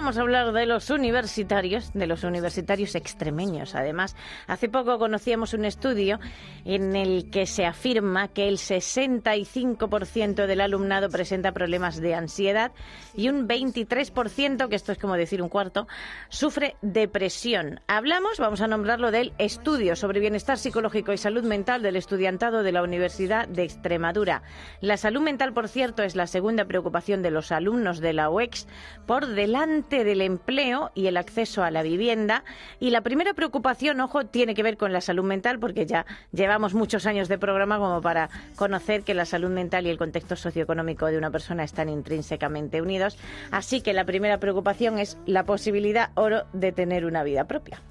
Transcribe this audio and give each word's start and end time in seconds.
Vamos 0.00 0.16
a 0.16 0.22
hablar 0.22 0.52
de 0.52 0.64
los 0.64 0.88
universitarios, 0.88 1.92
de 1.92 2.06
los 2.06 2.24
universitarios 2.24 2.94
extremeños. 2.94 3.74
Además, 3.74 4.16
hace 4.46 4.70
poco 4.70 4.98
conocíamos 4.98 5.52
un 5.52 5.66
estudio 5.66 6.18
en 6.64 6.96
el 6.96 7.30
que 7.30 7.44
se 7.44 7.66
afirma 7.66 8.28
que 8.28 8.48
el 8.48 8.56
65% 8.56 10.46
del 10.46 10.62
alumnado 10.62 11.10
presenta 11.10 11.52
problemas 11.52 12.00
de 12.00 12.14
ansiedad 12.14 12.72
y 13.14 13.28
un 13.28 13.46
23%, 13.46 14.70
que 14.70 14.74
esto 14.74 14.92
es 14.92 14.96
como 14.96 15.18
decir 15.18 15.42
un 15.42 15.50
cuarto, 15.50 15.86
sufre 16.30 16.76
depresión. 16.80 17.80
Hablamos, 17.86 18.38
vamos 18.38 18.62
a 18.62 18.68
nombrarlo, 18.68 19.10
del 19.10 19.34
estudio 19.36 19.96
sobre 19.96 20.20
bienestar 20.20 20.56
psicológico 20.56 21.12
y 21.12 21.18
salud 21.18 21.44
mental 21.44 21.82
del 21.82 21.96
estudiantado 21.96 22.62
de 22.62 22.72
la 22.72 22.82
Universidad 22.82 23.46
de 23.48 23.64
Extremadura. 23.64 24.44
La 24.80 24.96
salud 24.96 25.20
mental, 25.20 25.52
por 25.52 25.68
cierto, 25.68 26.02
es 26.02 26.16
la 26.16 26.26
segunda 26.26 26.64
preocupación 26.64 27.20
de 27.20 27.30
los 27.30 27.52
alumnos 27.52 28.00
de 28.00 28.14
la 28.14 28.30
UEX 28.30 28.66
por 29.04 29.26
delante 29.26 29.89
del 29.90 30.22
empleo 30.22 30.90
y 30.94 31.06
el 31.06 31.16
acceso 31.16 31.62
a 31.62 31.70
la 31.70 31.82
vivienda. 31.82 32.44
Y 32.78 32.90
la 32.90 33.02
primera 33.02 33.34
preocupación, 33.34 34.00
ojo, 34.00 34.26
tiene 34.26 34.54
que 34.54 34.62
ver 34.62 34.76
con 34.76 34.92
la 34.92 35.00
salud 35.00 35.24
mental, 35.24 35.58
porque 35.58 35.86
ya 35.86 36.06
llevamos 36.32 36.74
muchos 36.74 37.06
años 37.06 37.28
de 37.28 37.38
programa 37.38 37.78
como 37.78 38.00
para 38.00 38.30
conocer 38.56 39.02
que 39.02 39.14
la 39.14 39.26
salud 39.26 39.50
mental 39.50 39.86
y 39.86 39.90
el 39.90 39.98
contexto 39.98 40.36
socioeconómico 40.36 41.06
de 41.06 41.18
una 41.18 41.30
persona 41.30 41.64
están 41.64 41.88
intrínsecamente 41.88 42.80
unidos. 42.80 43.18
Así 43.50 43.80
que 43.80 43.92
la 43.92 44.04
primera 44.04 44.38
preocupación 44.38 44.98
es 44.98 45.18
la 45.26 45.44
posibilidad 45.44 46.10
oro 46.14 46.44
de 46.52 46.72
tener 46.72 47.04
una 47.04 47.22
vida 47.22 47.44
propia. 47.44 47.82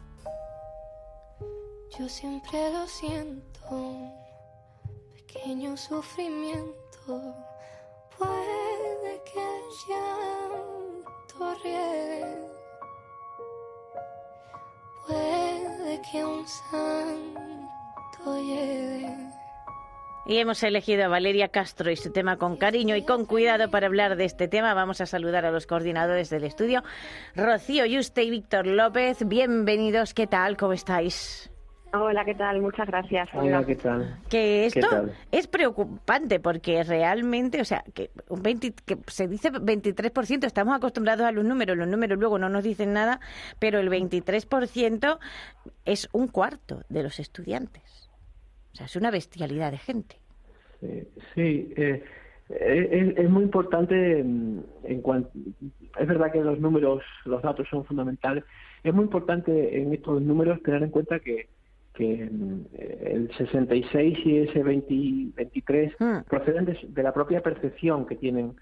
Yo 1.97 2.07
siempre 2.07 2.71
lo 2.71 2.87
siento, 2.87 4.13
pequeño 5.15 5.75
sufrimiento. 5.75 7.35
Puede 8.17 9.21
que 9.25 9.39
el 9.39 9.71
Y 20.25 20.37
hemos 20.37 20.61
elegido 20.61 21.05
a 21.05 21.07
Valeria 21.07 21.47
Castro 21.47 21.89
y 21.89 21.95
su 21.95 22.11
tema 22.11 22.37
con 22.37 22.55
cariño 22.55 22.95
y 22.95 23.03
con 23.03 23.25
cuidado 23.25 23.71
para 23.71 23.87
hablar 23.87 24.15
de 24.15 24.25
este 24.25 24.47
tema. 24.47 24.75
Vamos 24.75 25.01
a 25.01 25.07
saludar 25.07 25.45
a 25.45 25.51
los 25.51 25.65
coordinadores 25.65 26.29
del 26.29 26.43
estudio, 26.43 26.83
Rocío 27.35 27.85
Yuste 27.85 28.23
y 28.23 28.29
Víctor 28.29 28.67
López. 28.67 29.25
Bienvenidos, 29.25 30.13
¿qué 30.13 30.27
tal? 30.27 30.55
¿Cómo 30.55 30.73
estáis? 30.73 31.49
Hola, 31.91 32.23
¿qué 32.23 32.35
tal? 32.35 32.61
Muchas 32.61 32.87
gracias. 32.87 33.29
Hola, 33.33 33.65
¿qué 33.65 33.75
tal? 33.75 34.17
que 34.29 34.65
esto 34.65 34.87
tal? 34.89 35.13
es 35.31 35.47
preocupante 35.47 36.39
porque 36.39 36.83
realmente, 36.83 37.61
o 37.61 37.65
sea, 37.65 37.83
que, 37.93 38.11
un 38.27 38.43
20 38.43 38.73
que 38.85 38.97
se 39.07 39.27
dice 39.27 39.51
23%, 39.51 40.45
estamos 40.45 40.75
acostumbrados 40.75 41.25
a 41.25 41.31
los 41.31 41.43
números, 41.43 41.77
los 41.77 41.87
números 41.87 42.19
luego 42.19 42.37
no 42.37 42.49
nos 42.49 42.63
dicen 42.63 42.93
nada, 42.93 43.19
pero 43.57 43.79
el 43.79 43.89
23% 43.89 45.17
es 45.85 46.09
un 46.11 46.27
cuarto 46.27 46.83
de 46.89 47.03
los 47.03 47.19
estudiantes. 47.19 48.09
O 48.73 48.75
sea, 48.75 48.85
es 48.85 48.95
una 48.95 49.09
bestialidad 49.09 49.71
de 49.71 49.77
gente. 49.77 50.17
Sí, 50.79 51.07
sí, 51.33 51.73
eh, 51.75 52.03
es, 52.49 53.17
es 53.17 53.29
muy 53.29 53.43
importante 53.43 54.23
mm, 54.23 54.59
en 54.83 55.01
cuanto 55.01 55.31
es 55.97 56.07
verdad 56.07 56.31
que 56.31 56.41
los 56.41 56.59
números, 56.59 57.03
los 57.25 57.41
datos 57.41 57.67
son 57.69 57.85
fundamentales. 57.85 58.43
Es 58.83 58.93
muy 58.93 59.05
importante 59.05 59.81
en 59.81 59.93
estos 59.93 60.21
números 60.21 60.61
tener 60.63 60.83
en 60.83 60.89
cuenta 60.89 61.19
que, 61.19 61.47
que 61.99 62.29
mm, 62.31 62.65
el 63.01 63.29
66 63.37 64.17
y 64.25 64.37
ese 64.37 64.63
20, 64.63 65.33
23 65.35 65.93
Mm. 65.99 66.17
proceden 66.29 66.65
de, 66.65 66.79
de 66.87 67.03
la 67.03 67.13
propia 67.13 67.41
percepción 67.41 68.05
que 68.07 68.15
tienen 68.15 68.53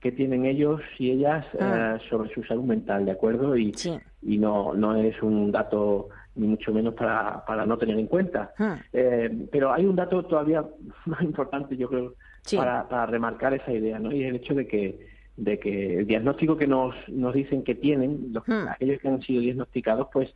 que 0.00 0.10
tienen 0.10 0.44
ellos 0.46 0.80
y 0.98 1.12
ellas 1.12 1.46
Ah. 1.60 1.96
eh, 1.96 2.02
sobre 2.10 2.28
su 2.34 2.42
salud 2.42 2.64
mental, 2.64 3.04
¿de 3.04 3.12
acuerdo? 3.12 3.56
Y, 3.56 3.72
Sí. 3.74 3.92
y 4.22 4.36
no, 4.36 4.74
no 4.74 4.96
es 4.96 5.20
un 5.22 5.52
dato 5.52 6.08
ni 6.34 6.48
mucho 6.48 6.72
menos 6.72 6.94
para, 6.94 7.44
para 7.46 7.64
no 7.66 7.78
tener 7.78 7.96
en 7.98 8.08
cuenta. 8.08 8.52
Ah. 8.58 8.78
Eh, 8.92 9.30
pero 9.52 9.72
hay 9.72 9.84
un 9.86 9.94
dato 9.94 10.24
todavía 10.24 10.64
más 11.06 11.22
importante, 11.22 11.76
yo 11.76 11.88
creo, 11.88 12.14
Sí. 12.42 12.56
para, 12.56 12.88
para 12.88 13.06
remarcar 13.06 13.54
esa 13.54 13.72
idea, 13.72 14.00
¿no? 14.00 14.10
Y 14.12 14.24
es 14.24 14.30
el 14.30 14.36
hecho 14.36 14.54
de 14.54 14.66
que, 14.66 14.98
de 15.36 15.58
que 15.60 15.98
el 16.00 16.06
diagnóstico 16.08 16.56
que 16.56 16.66
nos, 16.66 16.96
nos 17.08 17.32
dicen 17.32 17.62
que 17.62 17.76
tienen, 17.76 18.32
los, 18.32 18.42
Hmm. 18.48 18.66
aquellos 18.70 19.00
que 19.00 19.06
han 19.08 19.22
sido 19.22 19.40
diagnosticados, 19.40 20.08
pues 20.12 20.34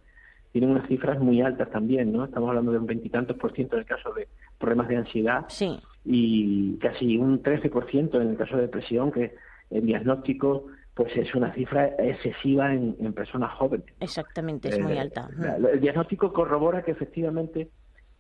tienen 0.59 0.71
unas 0.71 0.89
cifras 0.89 1.21
muy 1.21 1.43
altas 1.43 1.69
también, 1.71 2.11
¿no? 2.15 2.25
Estamos 2.25 2.49
hablando 2.49 2.73
de 2.73 2.79
un 2.79 2.87
veintitantos 2.87 3.37
por 3.37 3.53
ciento 3.53 3.77
en 3.77 3.81
el 3.81 3.87
caso 3.87 4.11
de 4.15 4.27
problemas 4.59 4.89
de 4.89 4.97
ansiedad 4.97 5.45
Sí. 5.49 5.79
y 6.03 6.79
casi 6.79 7.19
un 7.19 7.43
13% 7.43 8.19
en 8.23 8.31
el 8.31 8.37
caso 8.39 8.57
de 8.57 8.63
depresión, 8.63 9.13
que 9.13 9.35
el 9.69 9.85
diagnóstico 9.85 10.69
pues 10.95 11.15
es 11.15 11.35
una 11.35 11.53
cifra 11.53 11.89
excesiva 11.99 12.73
en, 12.73 12.97
en 13.01 13.13
personas 13.13 13.53
jóvenes. 13.53 13.85
Exactamente, 14.01 14.71
es 14.71 14.81
muy 14.81 14.95
Eh, 14.95 15.01
alta. 15.01 15.29
El 15.71 15.79
diagnóstico 15.79 16.33
corrobora 16.33 16.83
que 16.83 16.93
efectivamente 16.93 17.69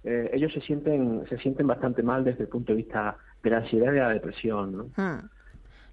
eh, 0.04 0.28
ellos 0.34 0.52
se 0.52 0.60
sienten 0.60 1.22
se 1.30 1.38
sienten 1.38 1.66
bastante 1.66 2.02
mal 2.02 2.22
desde 2.22 2.42
el 2.42 2.48
punto 2.50 2.72
de 2.72 2.76
vista 2.76 3.16
de 3.42 3.48
la 3.48 3.56
ansiedad 3.58 3.92
y 3.92 3.94
de 3.94 4.00
la 4.00 4.10
depresión. 4.10 4.76
¿no? 4.76 4.84
Hmm. 4.94 5.26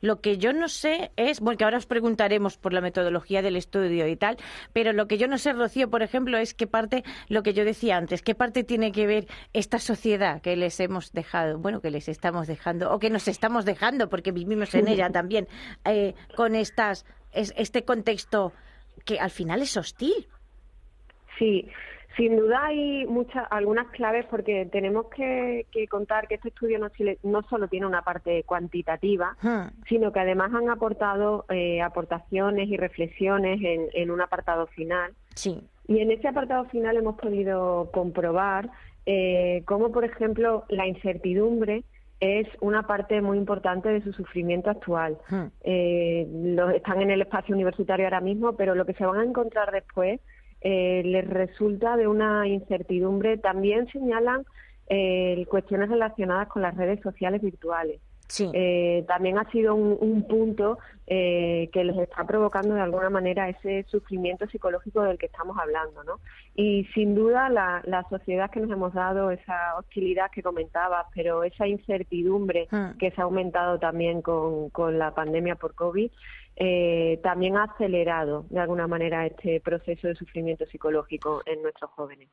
Lo 0.04 0.20
que 0.20 0.38
yo 0.38 0.52
no 0.52 0.68
sé 0.68 1.12
es, 1.16 1.40
porque 1.40 1.64
ahora 1.64 1.78
os 1.78 1.86
preguntaremos 1.86 2.58
por 2.58 2.74
la 2.74 2.82
metodología 2.82 3.42
del 3.42 3.56
estudio 3.56 4.06
y 4.08 4.18
tal, 4.18 4.36
pero 4.74 4.92
lo 4.92 5.08
que 5.08 5.18
yo 5.18 5.30
no 5.30 5.38
sé, 5.38 5.54
Rocío, 5.54 5.90
por 5.90 6.04
ejemplo, 6.04 6.38
es 6.38 6.54
qué 6.54 6.68
parte, 6.68 7.06
lo 7.30 7.42
que 7.42 7.54
yo 7.54 7.64
decía 7.64 7.96
antes, 7.96 8.22
qué 8.22 8.36
parte 8.36 8.66
tiene 8.66 8.92
que 8.92 9.08
ver 9.08 9.28
esta 9.54 9.80
sociedad 9.80 10.42
que 10.42 10.58
les 10.58 10.78
hemos 10.82 11.14
dejado, 11.14 11.58
bueno, 11.58 11.80
que 11.80 11.90
les 11.90 12.10
estamos 12.10 12.48
dejando, 12.48 12.92
o 12.92 13.00
que 13.00 13.10
nos 13.10 13.30
estamos 13.30 13.64
dejando, 13.64 14.10
porque 14.10 14.34
vivimos 14.34 14.76
en 14.76 14.90
ella 14.90 15.10
también, 15.14 15.48
eh, 15.86 16.16
con 16.36 16.54
estas, 16.56 17.06
es- 17.32 17.54
este 17.56 17.86
contexto 17.86 18.52
que 19.06 19.20
al 19.22 19.32
final 19.32 19.62
es 19.62 19.78
hostil. 19.78 20.28
Sí, 21.40 21.68
sin 22.18 22.36
duda 22.38 22.66
hay 22.66 23.06
muchas, 23.08 23.46
algunas 23.50 23.88
claves 23.88 24.26
porque 24.30 24.68
tenemos 24.72 25.08
que, 25.10 25.66
que 25.72 25.88
contar 25.88 26.28
que 26.28 26.36
este 26.36 26.50
estudio 26.50 26.78
no, 26.80 26.90
no 27.24 27.42
solo 27.50 27.68
tiene 27.68 27.86
una 27.88 28.02
parte 28.04 28.44
cuantitativa, 28.44 29.36
Hmm. 29.42 29.70
sino 29.88 30.12
que 30.12 30.20
además 30.20 30.52
han 30.54 30.70
aportado 30.70 31.46
eh, 31.50 31.82
aportaciones 31.82 32.70
y 32.70 32.78
reflexiones 32.78 33.60
en, 33.64 33.88
en 33.94 34.12
un 34.12 34.22
apartado 34.22 34.68
final. 34.68 35.14
Sí. 35.36 35.62
Y 35.88 36.00
en 36.00 36.12
ese 36.12 36.28
apartado 36.28 36.66
final 36.66 36.98
hemos 36.98 37.16
podido 37.18 37.90
comprobar 37.92 38.70
eh, 39.06 39.64
cómo, 39.66 39.92
por 39.92 40.06
ejemplo, 40.06 40.64
la 40.70 40.88
incertidumbre 40.88 41.84
es 42.20 42.48
una 42.62 42.84
parte 42.84 43.20
muy 43.22 43.38
importante 43.38 43.90
de 43.90 44.02
su 44.02 44.14
sufrimiento 44.14 44.70
actual. 44.70 45.18
Hmm. 45.30 45.48
Eh, 45.64 46.26
los- 46.56 46.74
están 46.74 47.02
en 47.02 47.12
el 47.12 47.22
espacio 47.22 47.54
universitario 47.54 48.06
ahora 48.06 48.22
mismo, 48.22 48.54
pero 48.54 48.76
lo 48.76 48.86
que 48.86 48.94
se 48.94 49.06
van 49.06 49.20
a 49.20 49.24
encontrar 49.26 49.72
después 49.72 50.22
eh, 50.64 51.02
les 51.06 51.28
resulta 51.28 51.98
de 51.98 52.08
una 52.08 52.48
incertidumbre. 52.48 53.38
También 53.38 53.88
señalan 53.88 54.46
eh, 54.88 55.46
cuestiones 55.50 55.90
relacionadas 55.90 56.48
con 56.48 56.62
las 56.62 56.76
redes 56.76 57.02
sociales 57.02 57.42
virtuales. 57.42 58.00
Sí. 58.28 58.50
Eh, 58.54 59.04
también 59.08 59.38
ha 59.38 59.50
sido 59.52 59.76
un, 59.76 59.98
un 60.00 60.28
punto 60.28 60.80
eh, 61.06 61.70
que 61.74 61.84
les 61.84 61.98
está 61.98 62.26
provocando 62.26 62.74
de 62.74 62.82
alguna 62.82 63.10
manera 63.10 63.50
ese 63.50 63.84
sufrimiento 63.90 64.48
psicológico 64.48 65.02
del 65.04 65.18
que 65.18 65.26
estamos 65.26 65.58
hablando, 65.60 66.04
¿no? 66.04 66.20
Y 66.56 66.86
sin 66.94 67.14
duda 67.14 67.50
la, 67.50 67.82
la 67.86 68.04
sociedad 68.10 68.50
que 68.50 68.62
nos 68.62 68.72
hemos 68.72 68.94
dado, 68.94 69.30
esa 69.30 69.78
hostilidad 69.78 70.32
que 70.32 70.42
comentabas, 70.42 71.06
pero 71.14 71.44
esa 71.44 71.68
incertidumbre 71.68 72.34
Hmm. 72.72 72.98
que 72.98 73.12
se 73.12 73.22
ha 73.22 73.26
aumentado 73.26 73.80
también 73.80 74.22
con, 74.22 74.70
con 74.70 74.98
la 74.98 75.14
pandemia 75.14 75.56
por 75.56 75.76
COVID, 75.76 76.10
eh, 76.56 77.20
también 77.24 77.58
ha 77.58 77.64
acelerado 77.64 78.46
de 78.50 78.60
alguna 78.60 78.88
manera 78.88 79.26
este 79.26 79.60
proceso 79.60 80.08
de 80.08 80.16
sufrimiento 80.16 80.66
psicológico 80.66 81.42
en 81.46 81.62
nuestros 81.62 81.92
jóvenes. 81.92 82.30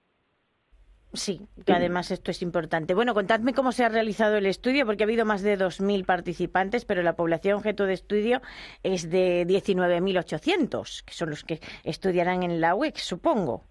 Sí, 1.13 1.41
que 1.67 1.73
además 1.73 2.13
esto 2.13 2.31
es 2.31 2.41
importante. 2.41 2.95
Bueno, 2.95 3.15
contadme 3.15 3.53
cómo 3.53 3.73
se 3.73 3.85
ha 3.85 3.89
realizado 3.89 4.37
el 4.37 4.47
estudio, 4.47 4.87
porque 4.87 5.03
ha 5.03 5.07
habido 5.07 5.25
más 5.25 5.43
de 5.43 5.59
2.000 5.59 6.05
participantes, 6.05 6.85
pero 6.85 7.03
la 7.03 7.17
población 7.17 7.57
objeto 7.57 7.85
de 7.87 7.95
estudio 7.95 8.41
es 8.85 9.11
de 9.11 9.45
19.800, 9.45 11.05
que 11.05 11.13
son 11.13 11.31
los 11.31 11.43
que 11.43 11.59
estudiarán 11.83 12.45
en 12.45 12.61
la 12.61 12.77
UEX, 12.77 13.03
supongo. 13.03 13.65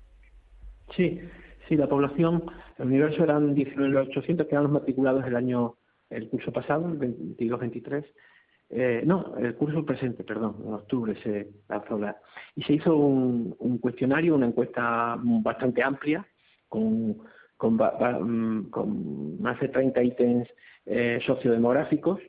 Sí, 0.95 1.21
sí, 1.69 1.77
la 1.77 1.87
población, 1.87 2.43
el 2.77 2.87
universo 2.87 3.23
eran 3.23 3.55
19.800, 3.55 4.45
que 4.45 4.51
eran 4.51 4.63
los 4.63 4.73
matriculados 4.73 5.25
el 5.25 5.37
año, 5.37 5.75
el 6.09 6.27
curso 6.27 6.51
pasado, 6.51 6.87
el 6.87 6.99
22-23. 6.99 8.05
Eh, 8.71 9.01
no, 9.05 9.37
el 9.37 9.55
curso 9.55 9.85
presente, 9.85 10.25
perdón, 10.25 10.57
en 10.65 10.73
octubre 10.73 11.15
se 11.23 11.49
lanzó 11.69 11.97
la... 11.97 12.17
Y 12.55 12.63
se 12.63 12.73
hizo 12.73 12.97
un, 12.97 13.55
un 13.59 13.77
cuestionario, 13.77 14.35
una 14.35 14.47
encuesta 14.47 15.17
bastante 15.23 15.81
amplia, 15.81 16.27
con, 16.69 17.17
con, 17.57 17.75
mm, 17.75 18.69
con 18.69 19.41
más 19.41 19.59
de 19.59 19.67
30 19.67 20.03
ítems 20.03 20.47
eh, 20.85 21.19
sociodemográficos 21.25 22.19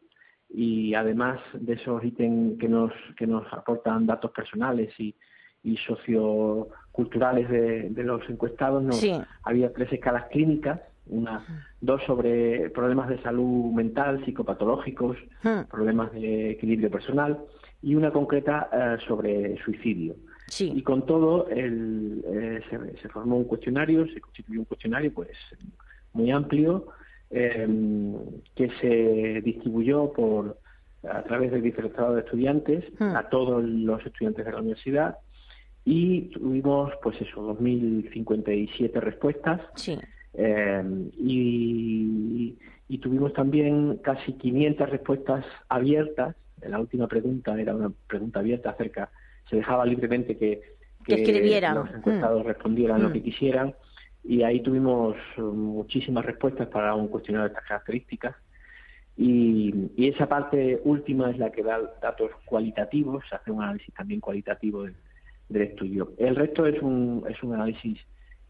y 0.48 0.94
además 0.94 1.38
de 1.54 1.74
esos 1.74 2.02
ítems 2.02 2.58
que 2.58 2.68
nos, 2.68 2.92
que 3.16 3.26
nos 3.26 3.50
aportan 3.52 4.06
datos 4.06 4.32
personales 4.32 4.92
y, 4.98 5.14
y 5.62 5.76
socioculturales 5.76 7.48
de, 7.48 7.90
de 7.90 8.04
los 8.04 8.28
encuestados, 8.28 8.82
no, 8.82 8.94
había 9.44 9.72
tres 9.72 9.92
escalas 9.92 10.26
clínicas, 10.26 10.80
una, 11.06 11.44
dos 11.80 12.02
sobre 12.04 12.70
problemas 12.70 13.08
de 13.08 13.20
salud 13.22 13.72
mental, 13.72 14.24
psicopatológicos, 14.24 15.16
problemas 15.70 16.12
de 16.12 16.50
equilibrio 16.50 16.90
personal 16.90 17.38
y 17.82 17.94
una 17.94 18.10
concreta 18.12 18.68
eh, 18.72 18.96
sobre 19.06 19.56
suicidio. 19.64 20.16
Y 20.58 20.82
con 20.82 21.06
todo, 21.06 21.48
el, 21.48 22.24
eh, 22.26 22.60
se, 23.00 23.08
formó 23.08 23.36
un 23.36 23.44
cuestionario, 23.44 24.06
se 24.08 24.20
constituyó 24.20 24.60
un 24.60 24.64
cuestionario 24.64 25.12
pues 25.12 25.30
muy 26.12 26.30
amplio 26.30 26.88
em, 27.30 28.14
que 28.54 28.70
se 28.80 29.40
distribuyó 29.42 30.12
por 30.12 30.58
a 31.08 31.22
través 31.22 31.50
del 31.50 31.62
diferenciado 31.62 32.14
de 32.14 32.20
estudiantes 32.20 32.84
hmm. 32.98 33.16
a 33.16 33.28
todos 33.30 33.64
los 33.64 34.04
estudiantes 34.04 34.44
de 34.44 34.52
la 34.52 34.58
universidad 34.58 35.16
y 35.84 36.22
tuvimos 36.32 36.92
pues 37.02 37.20
eso 37.22 37.56
2.057 37.56 38.92
respuestas. 39.00 39.60
Em, 40.34 41.10
y, 41.18 42.54
y 42.88 42.98
tuvimos 42.98 43.32
también 43.32 43.98
casi 44.02 44.34
500 44.34 44.90
respuestas 44.90 45.44
abiertas. 45.68 46.36
La 46.60 46.78
última 46.78 47.08
pregunta 47.08 47.58
era 47.58 47.74
una 47.74 47.90
pregunta 48.06 48.40
abierta 48.40 48.70
acerca 48.70 49.10
se 49.50 49.56
dejaba 49.56 49.84
libremente 49.84 50.38
que, 50.38 50.78
los 51.06 51.18
encuestados 51.18 52.44
mm. 52.44 52.46
respondieran 52.46 53.02
lo 53.02 53.08
mm. 53.08 53.12
que 53.12 53.22
quisieran 53.22 53.74
y 54.22 54.42
ahí 54.42 54.60
tuvimos 54.60 55.16
uh, 55.38 55.42
muchísimas 55.42 56.24
respuestas 56.24 56.68
para 56.68 56.94
un 56.94 57.08
cuestionario 57.08 57.48
de 57.48 57.54
estas 57.54 57.66
características 57.66 58.36
y, 59.16 59.90
esa 59.96 60.28
parte 60.28 60.80
última 60.84 61.30
es 61.30 61.38
la 61.38 61.50
que 61.50 61.62
da 61.62 61.78
datos 62.00 62.30
cualitativos, 62.44 63.24
se 63.28 63.36
hace 63.36 63.50
un 63.50 63.62
análisis 63.62 63.92
también 63.94 64.20
cualitativo 64.20 64.84
del, 64.84 64.94
estudio. 65.50 66.12
El 66.16 66.36
resto 66.36 66.64
es 66.64 66.80
un, 66.80 67.24
es 67.28 67.42
un 67.42 67.54
análisis 67.54 67.98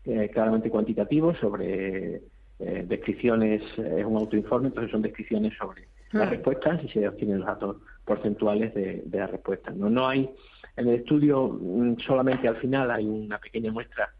eh, 0.04 0.28
claramente 0.32 0.70
cuantitativo 0.70 1.34
sobre 1.34 2.22
eh, 2.58 2.84
descripciones, 2.86 3.62
es 3.78 4.04
un 4.04 4.16
autoinforme, 4.16 4.68
entonces 4.68 4.92
son 4.92 5.02
descripciones 5.02 5.54
sobre 5.56 5.88
las 6.12 6.28
mm. 6.28 6.30
respuestas 6.30 6.84
y 6.84 6.88
se 6.88 7.08
obtienen 7.08 7.38
los 7.38 7.46
datos 7.46 7.76
porcentuales 8.04 8.74
de, 8.74 9.02
de 9.04 9.18
las 9.18 9.30
respuestas. 9.30 9.74
No, 9.76 9.88
no 9.88 10.08
hay 10.08 10.30
en 10.76 10.88
el 10.88 10.94
estudio 10.96 11.48
mm, 11.48 11.98
solamente 12.06 12.48
al 12.48 12.56
final 12.56 12.90
hay 12.90 13.06
una 13.06 13.38
pequeña 13.38 13.72
muestra 13.72 14.10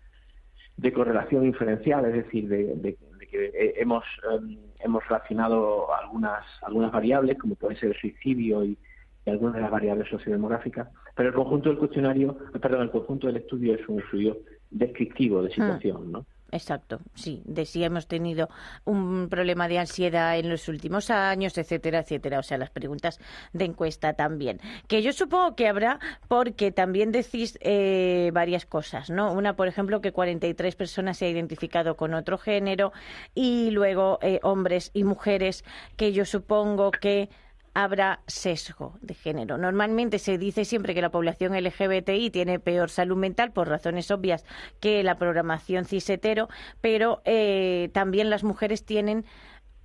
de 0.76 0.92
correlación 0.92 1.44
inferencial, 1.46 2.04
es 2.06 2.24
decir, 2.24 2.48
de, 2.48 2.96
que 3.30 3.46
eh, 3.46 3.74
hemos, 3.76 4.04
em, 4.32 4.56
hemos 4.80 5.06
relacionado 5.06 5.94
algunas, 5.94 6.44
algunas 6.62 6.90
variables, 6.90 7.38
como 7.38 7.54
puede 7.54 7.76
ser 7.76 7.90
el 7.90 7.96
suicidio 7.96 8.64
y, 8.64 8.78
algunas 9.26 9.54
de 9.54 9.60
las 9.60 9.70
variables 9.70 10.08
sociodemográficas, 10.08 10.88
pero 11.14 11.28
el 11.28 11.34
conjunto 11.34 11.68
del 11.68 11.78
cuestionario, 11.78 12.36
perdón, 12.60 12.82
el 12.82 12.90
conjunto 12.90 13.28
del 13.28 13.36
estudio 13.36 13.74
es 13.74 13.88
un 13.88 14.00
estudio 14.00 14.38
descriptivo 14.70 15.42
de 15.42 15.50
situación, 15.50 16.10
¿no? 16.10 16.26
Exacto, 16.52 17.00
sí, 17.14 17.42
de 17.44 17.64
si 17.64 17.84
hemos 17.84 18.08
tenido 18.08 18.48
un 18.84 19.28
problema 19.28 19.68
de 19.68 19.78
ansiedad 19.78 20.36
en 20.36 20.48
los 20.48 20.68
últimos 20.68 21.10
años, 21.10 21.56
etcétera, 21.56 22.00
etcétera. 22.00 22.40
O 22.40 22.42
sea, 22.42 22.58
las 22.58 22.70
preguntas 22.70 23.20
de 23.52 23.66
encuesta 23.66 24.14
también. 24.14 24.60
Que 24.88 25.02
yo 25.02 25.12
supongo 25.12 25.54
que 25.54 25.68
habrá 25.68 26.00
porque 26.28 26.72
también 26.72 27.12
decís 27.12 27.56
eh, 27.60 28.30
varias 28.32 28.66
cosas, 28.66 29.10
¿no? 29.10 29.32
Una, 29.32 29.54
por 29.54 29.68
ejemplo, 29.68 30.00
que 30.00 30.12
43 30.12 30.74
personas 30.74 31.18
se 31.18 31.26
ha 31.26 31.28
identificado 31.28 31.96
con 31.96 32.14
otro 32.14 32.36
género 32.36 32.92
y 33.34 33.70
luego 33.70 34.18
eh, 34.22 34.40
hombres 34.42 34.90
y 34.92 35.04
mujeres, 35.04 35.64
que 35.96 36.12
yo 36.12 36.24
supongo 36.24 36.90
que 36.90 37.28
habrá 37.74 38.20
sesgo 38.26 38.94
de 39.00 39.14
género. 39.14 39.58
Normalmente 39.58 40.18
se 40.18 40.38
dice 40.38 40.64
siempre 40.64 40.94
que 40.94 41.02
la 41.02 41.10
población 41.10 41.52
LGBTI 41.52 42.30
tiene 42.30 42.58
peor 42.58 42.90
salud 42.90 43.16
mental 43.16 43.52
por 43.52 43.68
razones 43.68 44.10
obvias 44.10 44.44
que 44.80 45.02
la 45.02 45.16
programación 45.16 45.84
cisetero, 45.84 46.48
pero 46.80 47.22
eh, 47.24 47.90
también 47.92 48.30
las 48.30 48.44
mujeres 48.44 48.84
tienen 48.84 49.24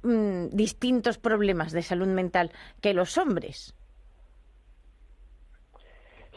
mm, 0.04 0.48
distintos 0.52 1.18
problemas 1.18 1.72
de 1.72 1.82
salud 1.82 2.08
mental 2.08 2.52
que 2.82 2.94
los 2.94 3.18
hombres. 3.18 3.76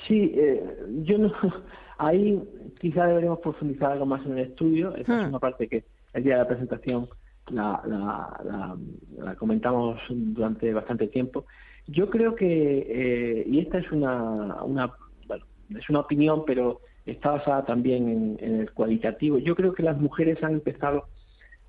Sí, 0.06 0.32
eh, 0.36 0.62
yo 1.02 1.18
no. 1.18 1.32
Ahí 1.98 2.40
quizá 2.80 3.06
deberíamos 3.06 3.40
profundizar 3.40 3.90
algo 3.90 4.06
más 4.06 4.24
en 4.24 4.38
el 4.38 4.50
estudio. 4.50 4.94
Esa 4.94 5.16
es 5.16 5.24
hmm. 5.24 5.28
una 5.30 5.40
parte 5.40 5.66
que 5.66 5.84
el 6.12 6.22
día 6.22 6.34
de 6.34 6.42
la 6.42 6.46
presentación 6.46 7.08
la, 7.50 7.80
la, 7.86 8.76
la, 9.18 9.34
comentamos 9.36 10.00
durante 10.08 10.72
bastante 10.72 11.08
tiempo. 11.08 11.46
Yo 11.86 12.10
creo 12.10 12.34
que, 12.34 12.46
eh, 12.88 13.44
y 13.46 13.60
esta 13.60 13.78
es 13.78 13.90
una, 13.90 14.62
una, 14.62 14.92
bueno, 15.26 15.44
es 15.76 15.88
una 15.88 16.00
opinión, 16.00 16.44
pero 16.46 16.80
está 17.06 17.30
basada 17.30 17.64
también 17.64 18.38
en, 18.40 18.60
el 18.60 18.72
cualitativo. 18.72 19.38
Yo 19.38 19.54
creo 19.54 19.72
que 19.72 19.82
las 19.82 19.98
mujeres 19.98 20.42
han 20.42 20.54
empezado 20.54 21.06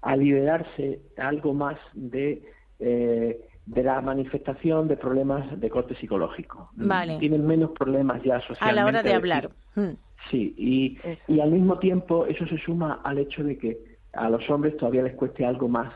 a 0.01 0.15
liberarse 0.15 0.99
algo 1.17 1.53
más 1.53 1.77
de, 1.93 2.43
eh, 2.79 3.39
de 3.65 3.83
la 3.83 4.01
manifestación 4.01 4.87
de 4.87 4.97
problemas 4.97 5.59
de 5.59 5.69
corte 5.69 5.95
psicológico. 5.95 6.69
Tienen 7.19 7.45
menos 7.45 7.71
problemas 7.71 8.21
ya 8.23 8.39
socialmente. 8.41 8.69
A 8.69 8.73
la 8.73 8.85
hora 8.85 9.03
de 9.03 9.13
hablar. 9.13 9.49
Mm. 9.75 9.91
Sí, 10.29 10.53
y, 10.57 10.97
y 11.27 11.39
al 11.39 11.51
mismo 11.51 11.79
tiempo 11.79 12.25
eso 12.25 12.45
se 12.47 12.57
suma 12.57 12.99
al 13.03 13.19
hecho 13.19 13.43
de 13.43 13.57
que 13.57 13.88
a 14.13 14.29
los 14.29 14.49
hombres 14.49 14.77
todavía 14.77 15.03
les 15.03 15.15
cueste 15.15 15.45
algo 15.45 15.67
más 15.67 15.93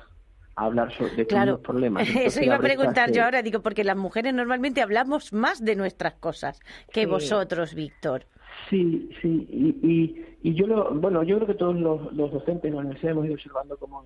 hablar 0.55 0.95
sobre 0.95 1.15
de 1.15 1.57
problemas. 1.57 2.07
Eso 2.15 2.43
iba 2.43 2.55
a 2.55 2.59
preguntar 2.59 3.11
yo 3.11 3.23
ahora, 3.23 3.41
digo, 3.41 3.61
porque 3.61 3.83
las 3.83 3.97
mujeres 3.97 4.33
normalmente 4.33 4.81
hablamos 4.81 5.33
más 5.33 5.63
de 5.63 5.75
nuestras 5.75 6.13
cosas 6.15 6.59
que 6.91 7.05
vosotros, 7.05 7.73
Víctor. 7.73 8.25
Sí, 8.69 9.09
sí, 9.21 9.47
y, 9.49 10.25
y, 10.41 10.53
yo 10.53 10.67
lo, 10.67 10.93
bueno, 10.93 11.23
yo 11.23 11.37
creo 11.37 11.47
que 11.47 11.53
todos 11.55 11.75
los, 11.75 12.15
docentes 12.31 12.65
en 12.65 12.75
la 12.75 12.81
universidad 12.81 13.11
hemos 13.11 13.25
ido 13.25 13.33
observando 13.33 13.77
como 13.77 14.03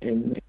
en, 0.00 0.40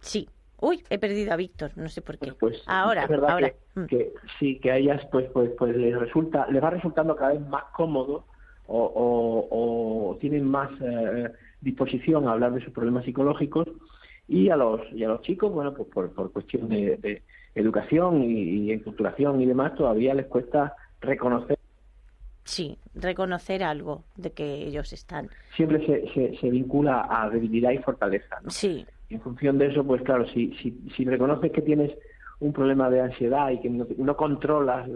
Sí. 0.00 0.28
Uy, 0.58 0.82
he 0.88 0.98
perdido 0.98 1.32
a 1.32 1.36
Víctor, 1.36 1.72
no 1.76 1.88
sé 1.88 2.00
por 2.00 2.18
qué. 2.18 2.32
Pues, 2.32 2.62
ahora, 2.66 3.06
ahora. 3.28 3.52
Mm. 3.74 3.84
Que, 3.84 4.14
sí, 4.38 4.58
que 4.58 4.70
a 4.70 4.76
ellas 4.78 5.02
pues, 5.12 5.28
pues, 5.32 5.50
pues 5.58 5.76
les 5.76 5.98
resulta, 5.98 6.46
les 6.50 6.62
va 6.62 6.70
resultando 6.70 7.14
cada 7.14 7.32
vez 7.32 7.46
más 7.46 7.64
cómodo 7.74 8.24
o, 8.68 10.16
tienen 10.20 10.44
más 10.44 10.70
eh, 10.80 11.30
disposición 11.60 12.26
a 12.26 12.32
hablar 12.32 12.52
de 12.54 12.64
sus 12.64 12.72
problemas 12.72 13.04
psicológicos 13.04 13.68
y 14.28 14.48
a 14.50 14.56
los 14.56 14.80
y 14.92 15.04
a 15.04 15.08
los 15.08 15.22
chicos 15.22 15.52
bueno 15.52 15.72
pues 15.74 15.88
por, 15.88 16.12
por 16.12 16.32
cuestión 16.32 16.68
de, 16.68 17.22
educación 17.54 18.22
y, 18.22 18.66
y 18.66 18.72
enculturación 18.72 19.40
y 19.40 19.46
demás 19.46 19.74
todavía 19.76 20.12
les 20.14 20.26
cuesta 20.26 20.74
reconocer 21.00 21.56
Sí, 22.46 22.78
reconocer 22.94 23.64
algo 23.64 24.04
de 24.16 24.30
que 24.30 24.68
ellos 24.68 24.92
están. 24.92 25.28
Siempre 25.56 25.84
se, 25.84 26.38
se, 26.38 26.48
vincula 26.48 27.04
a 27.10 27.28
debilidad 27.28 27.72
y 27.72 27.78
fortaleza. 27.78 28.36
¿no? 28.40 28.50
Sí. 28.50 28.86
en 29.10 29.20
función 29.20 29.58
de 29.58 29.66
eso, 29.66 29.82
pues 29.82 30.00
claro, 30.02 30.28
si, 30.28 30.54
si, 30.62 30.70
si 30.96 31.04
reconoces 31.04 31.50
que 31.50 31.60
tienes 31.60 31.90
un 32.38 32.52
problema 32.52 32.88
de 32.88 33.00
ansiedad 33.00 33.50
y 33.50 33.60
que 33.60 33.68
no, 33.68 34.16
controlas 34.16 34.88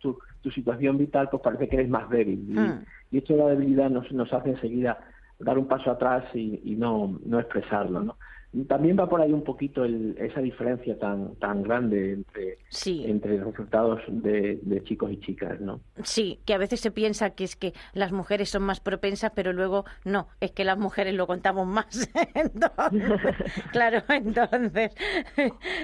tu, 0.00 0.18
tu, 0.46 0.50
situación 0.52 0.96
vital, 0.96 1.28
pues 1.30 1.42
parece 1.42 1.68
que 1.68 1.76
eres 1.76 1.88
más 1.88 2.08
débil. 2.08 2.46
Y, 2.48 2.58
hmm. 2.58 2.84
esto 3.12 3.32
de 3.34 3.38
la 3.40 3.48
debilidad 3.48 3.90
nos, 3.90 4.10
nos 4.12 4.32
hace 4.32 4.50
enseguida 4.50 4.98
dar 5.38 5.58
un 5.58 5.66
paso 5.66 5.90
atrás 5.90 6.24
y, 6.34 6.76
no, 6.76 7.18
no 7.24 7.40
expresarlo. 7.40 8.00
¿no? 8.00 8.16
También 8.64 8.98
va 8.98 9.08
por 9.08 9.20
ahí 9.20 9.32
un 9.32 9.42
poquito 9.42 9.84
esa 9.84 10.40
diferencia 10.40 10.98
tan 10.98 11.34
tan 11.36 11.62
grande 11.62 12.12
entre 12.12 12.58
entre 12.86 13.38
los 13.38 13.50
resultados 13.50 14.00
de, 14.08 14.60
chicos 14.84 15.10
y 15.12 15.20
chicas, 15.20 15.60
¿no? 15.60 15.80
Sí, 16.02 16.40
que 16.44 16.54
a 16.54 16.58
veces 16.58 16.80
se 16.80 16.90
piensa 16.90 17.30
que 17.30 17.44
es 17.44 17.56
que 17.56 17.72
las 17.92 18.12
mujeres 18.12 18.50
son 18.50 18.62
más 18.62 18.80
propensas, 18.80 19.32
pero 19.34 19.52
luego 19.52 19.84
no, 20.04 20.28
es 20.40 20.52
que 20.52 20.64
las 20.64 20.78
mujeres 20.78 21.14
lo 21.14 21.26
contamos 21.26 21.66
más. 21.66 22.08
claro, 23.72 24.02
entonces 24.08 24.92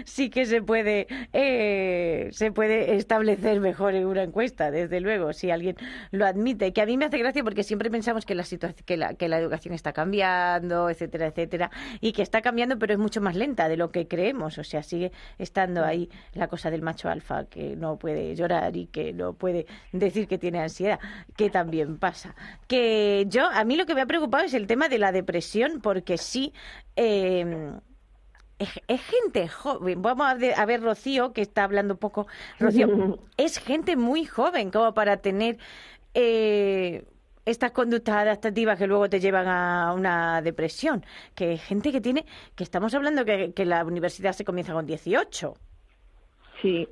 sí 0.04 0.30
que 0.30 0.46
se 0.46 0.62
puede 0.62 1.06
eh, 1.32 2.28
se 2.32 2.52
puede 2.52 2.94
establecer 2.96 3.60
mejor 3.60 3.94
en 3.94 4.06
una 4.06 4.22
encuesta, 4.22 4.70
desde 4.70 5.00
luego, 5.00 5.32
si 5.32 5.50
alguien 5.50 5.76
lo 6.10 6.26
admite. 6.26 6.72
Que 6.72 6.82
a 6.82 6.86
mí 6.86 6.96
me 6.96 7.06
hace 7.06 7.18
gracia 7.18 7.42
porque 7.42 7.62
siempre 7.64 7.90
pensamos 7.90 8.24
que 8.24 8.34
la 8.34 8.44
situación 8.44 8.84
que 8.86 8.96
la, 8.96 9.14
que 9.14 9.28
la 9.28 9.38
educación 9.38 9.74
está 9.74 9.92
cambiando, 9.92 10.88
etcétera, 10.88 11.26
etcétera, 11.26 11.70
y 12.00 12.12
que 12.12 12.22
está 12.22 12.40
cambiando 12.40 12.61
pero 12.78 12.94
es 12.94 12.98
mucho 12.98 13.20
más 13.20 13.36
lenta 13.36 13.68
de 13.68 13.76
lo 13.76 13.90
que 13.90 14.08
creemos. 14.08 14.58
O 14.58 14.64
sea, 14.64 14.82
sigue 14.82 15.12
estando 15.38 15.84
ahí 15.84 16.08
la 16.34 16.48
cosa 16.48 16.70
del 16.70 16.82
macho 16.82 17.08
alfa, 17.08 17.44
que 17.44 17.76
no 17.76 17.98
puede 17.98 18.34
llorar 18.34 18.76
y 18.76 18.86
que 18.86 19.12
no 19.12 19.34
puede 19.34 19.66
decir 19.92 20.26
que 20.28 20.38
tiene 20.38 20.60
ansiedad, 20.60 20.98
que 21.36 21.50
también 21.50 21.98
pasa. 21.98 22.34
Que 22.66 23.26
yo, 23.28 23.46
a 23.46 23.64
mí 23.64 23.76
lo 23.76 23.86
que 23.86 23.94
me 23.94 24.02
ha 24.02 24.06
preocupado 24.06 24.44
es 24.44 24.54
el 24.54 24.66
tema 24.66 24.88
de 24.88 24.98
la 24.98 25.12
depresión, 25.12 25.80
porque 25.80 26.18
sí. 26.18 26.52
Eh, 26.96 27.72
es, 28.58 29.00
gente 29.02 29.48
joven. 29.48 30.02
Vamos 30.02 30.26
a 30.26 30.34
ver, 30.34 30.54
a 30.58 30.64
ver, 30.66 30.82
Rocío, 30.82 31.32
que 31.32 31.42
está 31.42 31.64
hablando 31.64 31.94
un 31.94 31.98
poco. 31.98 32.26
Rocío, 32.58 33.18
es 33.36 33.58
gente 33.58 33.96
muy 33.96 34.24
joven 34.24 34.70
como 34.70 34.94
para 34.94 35.18
tener 35.18 35.58
eh, 36.14 37.04
estas 37.44 37.72
conductas 37.72 38.16
adaptativas 38.16 38.78
que 38.78 38.86
luego 38.86 39.08
te 39.08 39.20
llevan 39.20 39.48
a 39.48 39.92
una 39.94 40.42
depresión. 40.42 41.04
Que 41.34 41.56
gente 41.56 41.92
que 41.92 42.00
tiene, 42.00 42.24
que 42.54 42.64
estamos 42.64 42.94
hablando 42.94 43.24
que, 43.24 43.52
que 43.52 43.64
la 43.64 43.84
universidad 43.84 44.32
se 44.32 44.44
comienza 44.44 44.72
con 44.72 44.86
18. 44.86 45.54
Sí, 46.60 46.88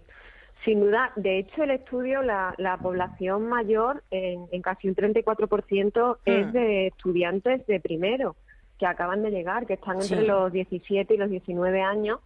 sin 0.64 0.80
duda. 0.80 1.12
De 1.16 1.38
hecho, 1.38 1.62
el 1.62 1.70
estudio, 1.70 2.22
la, 2.22 2.54
la 2.58 2.76
población 2.76 3.48
mayor, 3.48 4.02
en, 4.10 4.46
en 4.50 4.62
casi 4.62 4.88
un 4.88 4.96
34%, 4.96 6.18
es 6.24 6.46
hmm. 6.46 6.50
de 6.52 6.86
estudiantes 6.88 7.66
de 7.66 7.80
primero, 7.80 8.36
que 8.78 8.86
acaban 8.86 9.22
de 9.22 9.30
llegar, 9.30 9.66
que 9.66 9.74
están 9.74 10.00
entre 10.00 10.22
los 10.22 10.52
17 10.52 11.14
y 11.14 11.16
los 11.16 11.30
19 11.30 11.82
años 11.82 12.20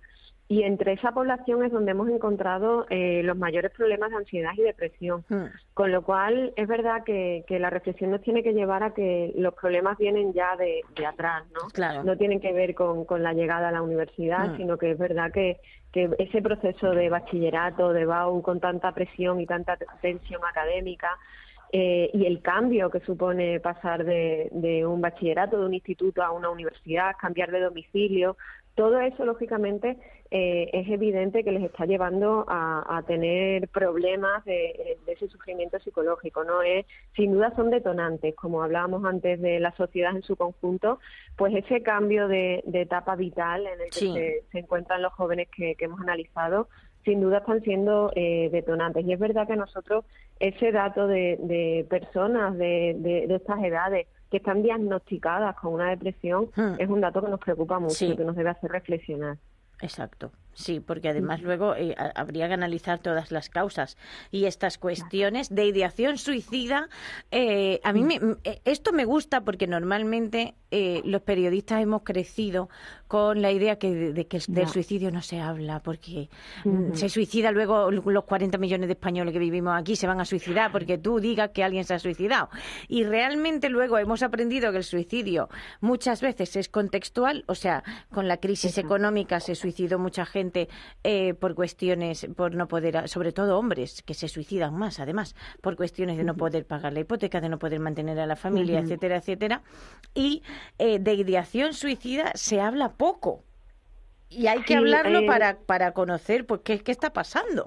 y 0.47 0.63
entre 0.63 0.93
esa 0.93 1.13
población 1.13 1.65
es 1.65 1.73
donde 1.73 1.93
hemos 1.93 2.09
encontrado 2.11 2.87
eh, 2.91 3.23
los 3.25 3.37
mayores 3.37 3.73
problemas 3.73 4.11
de 4.11 4.17
ansiedad 4.17 4.53
y 4.57 4.63
depresión. 4.63 5.25
Hmm. 5.29 5.47
Con 5.73 5.91
lo 5.91 6.03
cual, 6.03 6.53
es 6.57 6.69
verdad 6.69 7.03
que, 7.03 7.45
que, 7.47 7.59
la 7.59 7.71
reflexión 7.71 8.11
nos 8.11 8.21
tiene 8.21 8.43
que 8.43 8.53
llevar 8.53 8.83
a 8.83 8.93
que 8.93 9.33
los 9.37 9.55
problemas 9.55 9.97
vienen 9.97 10.35
ya 10.35 10.55
de, 10.57 10.83
de 10.97 11.07
atrás, 11.07 11.45
¿no? 11.53 12.05
No 12.05 12.17
tienen 12.19 12.41
que 12.41 12.53
ver 12.53 12.75
con, 12.75 13.07
con 13.07 13.23
la 13.23 13.33
llegada 13.33 13.69
a 13.69 13.73
la 13.73 13.81
universidad, 13.81 14.51
hmm. 14.51 14.57
sino 14.59 14.77
que 14.77 14.91
es 14.91 14.99
verdad 14.99 15.33
que, 15.33 15.61
que 15.93 16.11
ese 16.19 16.43
proceso 16.43 16.91
de 16.91 17.09
bachillerato, 17.09 17.95
de 17.95 18.05
BAU, 18.05 18.43
con 18.43 18.61
tanta 18.61 18.93
presión 18.93 19.41
y 19.41 19.47
tanta 19.47 19.79
tensión 20.03 20.43
académica, 20.45 21.09
eh, 21.73 22.11
y 22.13 22.27
el 22.27 22.41
cambio 22.43 22.91
que 22.91 23.01
supone 23.01 23.59
pasar 23.61 24.05
de, 24.05 24.49
de, 24.53 24.87
un 24.87 25.01
bachillerato, 25.01 25.59
de 25.59 25.67
un 25.67 25.75
instituto 25.75 26.23
a 26.23 26.31
una 26.31 26.51
universidad, 26.51 27.17
cambiar 27.19 27.51
de 27.51 27.61
domicilio, 27.61 28.37
todo 28.75 29.01
eso, 29.01 29.25
lógicamente, 29.25 29.97
eh, 30.31 30.71
es 30.73 30.89
evidente 30.89 31.45
que 31.45 31.53
les 31.53 31.63
está 31.63 31.87
llevando 31.87 32.45
a, 32.49 33.03
tener 33.07 33.69
problemas 33.69 34.45
de, 34.45 34.99
ese 35.07 35.29
sufrimiento 35.29 35.79
psicológico. 35.79 36.45
No 36.45 36.63
es, 36.63 36.87
sin 37.15 37.33
duda, 37.33 37.55
son 37.55 37.71
detonantes, 37.71 38.35
como 38.35 38.63
hablábamos 38.63 39.05
antes 39.05 39.41
de 39.41 39.61
la 39.61 39.73
sociedad 39.77 40.15
en 40.15 40.23
su 40.23 40.37
conjunto, 40.37 40.99
pues 41.37 41.55
ese 41.55 41.83
cambio 41.83 42.29
de, 42.29 42.65
etapa 42.73 43.17
vital 43.17 43.67
en 43.67 43.81
el 43.81 43.91
que 43.91 44.43
se, 44.51 44.59
encuentran 44.59 45.03
los 45.03 45.13
jóvenes 45.13 45.49
que, 45.55 45.77
hemos 45.79 46.01
analizado, 46.01 46.69
sin 47.05 47.21
duda 47.21 47.39
están 47.39 47.61
siendo 47.63 48.11
eh, 48.17 48.49
detonantes. 48.51 49.05
Y 49.05 49.13
es 49.13 49.19
verdad 49.19 49.47
que 49.47 49.57
nosotros 49.57 50.05
ese 50.41 50.73
dato 50.73 51.07
de, 51.07 51.87
personas 51.89 52.57
de 52.57 53.27
estas 53.29 53.63
edades 53.63 54.07
que 54.35 54.39
están 54.39 54.65
diagnosticadas 54.65 55.55
con 55.55 55.75
una 55.75 55.91
depresión 55.91 56.51
hmm. 56.57 56.75
es 56.81 56.89
un 56.89 57.01
dato 57.01 57.23
que 57.23 57.31
nos 57.31 57.39
preocupa 57.39 57.79
mucho 57.79 58.05
y 58.05 58.17
que 58.17 58.25
nos 58.25 58.35
debe 58.35 58.51
hacer 58.51 58.69
reflexionar. 58.69 59.37
Exacto. 59.81 60.33
Sí, 60.55 60.79
porque 60.79 61.09
además 61.09 61.43
luego 61.43 61.75
eh, 61.75 61.97
habría 62.15 62.47
que 62.47 62.55
analizar 62.55 63.01
todas 63.01 63.33
las 63.33 63.51
causas 63.51 63.97
y 64.31 64.45
estas 64.45 64.79
cuestiones 64.79 65.53
de 65.53 65.67
ideación 65.67 66.17
suicida. 66.17 66.89
Eh, 67.33 67.81
a 67.83 67.93
mí 67.93 68.05
me, 68.05 68.21
eh, 68.45 68.61
esto 68.65 68.93
me 68.93 69.05
gusta 69.05 69.43
porque 69.43 69.67
normalmente 69.67 70.55
los 71.05 71.23
periodistas 71.23 71.83
hemos 71.83 72.03
crecido 72.03 72.69
con 73.15 73.43
la 73.43 73.53
idea 73.53 73.77
que, 73.77 73.95
de, 73.95 74.27
que 74.27 74.41
del 74.49 74.67
suicidio 74.67 75.13
no 75.13 75.23
se 75.23 75.41
habla 75.41 75.79
porque 75.79 76.29
se 76.95 77.09
suicida 77.09 77.53
luego 77.53 77.93
los 77.93 78.25
40 78.25 78.59
millones 78.59 78.89
de 78.89 78.95
españoles 78.95 79.33
que 79.33 79.39
vivimos 79.39 79.73
aquí 79.79 79.95
se 79.95 80.09
van 80.09 80.21
a 80.21 80.25
suicidar 80.25 80.73
porque 80.73 80.99
tú 80.99 81.21
digas 81.21 81.51
que 81.51 81.63
alguien 81.63 81.85
se 81.85 81.95
ha 81.95 82.01
suicidado. 82.01 82.49
Y 82.89 83.05
realmente 83.05 83.69
luego 83.69 83.99
hemos 83.99 84.25
aprendido 84.25 84.73
que 84.73 84.79
el 84.79 84.83
suicidio 84.83 85.49
muchas 85.81 86.23
veces 86.23 86.57
es 86.57 86.69
contextual, 86.69 87.45
o 87.47 87.55
sea, 87.55 87.85
con 88.11 88.27
la 88.27 88.39
crisis 88.39 88.79
económica 88.79 89.39
se 89.39 89.55
suicidó 89.55 90.01
mucha 90.01 90.27
gente 90.27 90.69
eh, 91.05 91.35
por 91.35 91.55
cuestiones, 91.55 92.27
por 92.35 92.57
no 92.57 92.67
poder, 92.67 93.09
sobre 93.09 93.31
todo 93.31 93.61
hombres 93.61 94.03
que 94.03 94.15
se 94.15 94.27
suicidan 94.27 94.75
más, 94.75 94.99
además, 94.99 95.37
por 95.61 95.77
cuestiones 95.77 96.17
de 96.17 96.25
no 96.25 96.35
poder 96.35 96.67
pagar 96.67 96.93
la 96.93 96.99
hipoteca, 96.99 97.41
de 97.41 97.49
no 97.49 97.61
poder 97.61 97.79
mantener 97.79 98.19
a 98.19 98.27
la 98.27 98.35
familia, 98.35 98.81
etcétera, 98.81 99.19
etcétera. 99.19 99.63
Y 100.17 100.43
eh, 100.79 100.99
de 100.99 101.15
ideación 101.15 101.75
suicida 101.75 102.33
se 102.35 102.61
habla 102.61 102.89
poco. 102.95 103.04
Y 104.29 104.47
hay 104.47 104.63
que 104.63 104.77
hablarlo 104.77 105.21
eh, 105.21 105.27
para, 105.27 105.59
para 105.59 105.93
conocer 105.93 106.47
pues, 106.47 106.63
qué, 106.63 106.81
qué 106.81 106.93
está 106.93 107.13
pasando. 107.13 107.65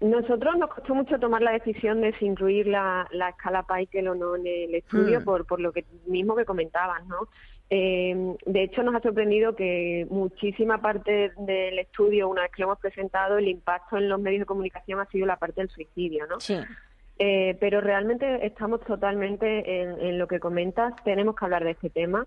Nosotros 0.00 0.56
nos 0.56 0.70
costó 0.70 0.94
mucho 0.94 1.18
tomar 1.18 1.42
la 1.42 1.52
decisión 1.52 2.00
de 2.00 2.12
si 2.18 2.24
incluir 2.24 2.66
la, 2.66 3.06
la 3.12 3.28
escala 3.30 3.64
Paikel 3.64 4.08
o 4.08 4.14
no 4.14 4.34
en 4.36 4.46
el 4.46 4.74
estudio, 4.74 5.20
mm. 5.20 5.24
por, 5.24 5.46
por 5.46 5.60
lo 5.60 5.72
que 5.72 5.84
mismo 6.06 6.34
que 6.34 6.46
comentabas, 6.46 7.06
¿no? 7.06 7.28
Eh, 7.72 8.34
de 8.46 8.62
hecho, 8.64 8.82
nos 8.82 8.96
ha 8.96 9.00
sorprendido 9.00 9.54
que 9.54 10.06
muchísima 10.10 10.82
parte 10.82 11.32
del 11.36 11.78
estudio, 11.78 12.28
una 12.28 12.42
vez 12.42 12.50
que 12.50 12.62
lo 12.62 12.68
hemos 12.68 12.80
presentado, 12.80 13.38
el 13.38 13.46
impacto 13.46 13.96
en 13.96 14.08
los 14.08 14.20
medios 14.20 14.40
de 14.40 14.46
comunicación 14.46 14.98
ha 14.98 15.06
sido 15.06 15.24
la 15.24 15.36
parte 15.36 15.60
del 15.60 15.70
suicidio, 15.70 16.26
¿no? 16.26 16.40
Sí. 16.40 16.56
Eh, 17.20 17.56
pero 17.60 17.80
realmente 17.80 18.44
estamos 18.44 18.80
totalmente 18.80 19.82
en, 19.82 20.18
lo 20.18 20.26
que 20.26 20.40
comentas. 20.40 20.94
Tenemos 21.04 21.36
que 21.36 21.44
hablar 21.44 21.62
de 21.64 21.72
este 21.72 21.90
tema. 21.90 22.26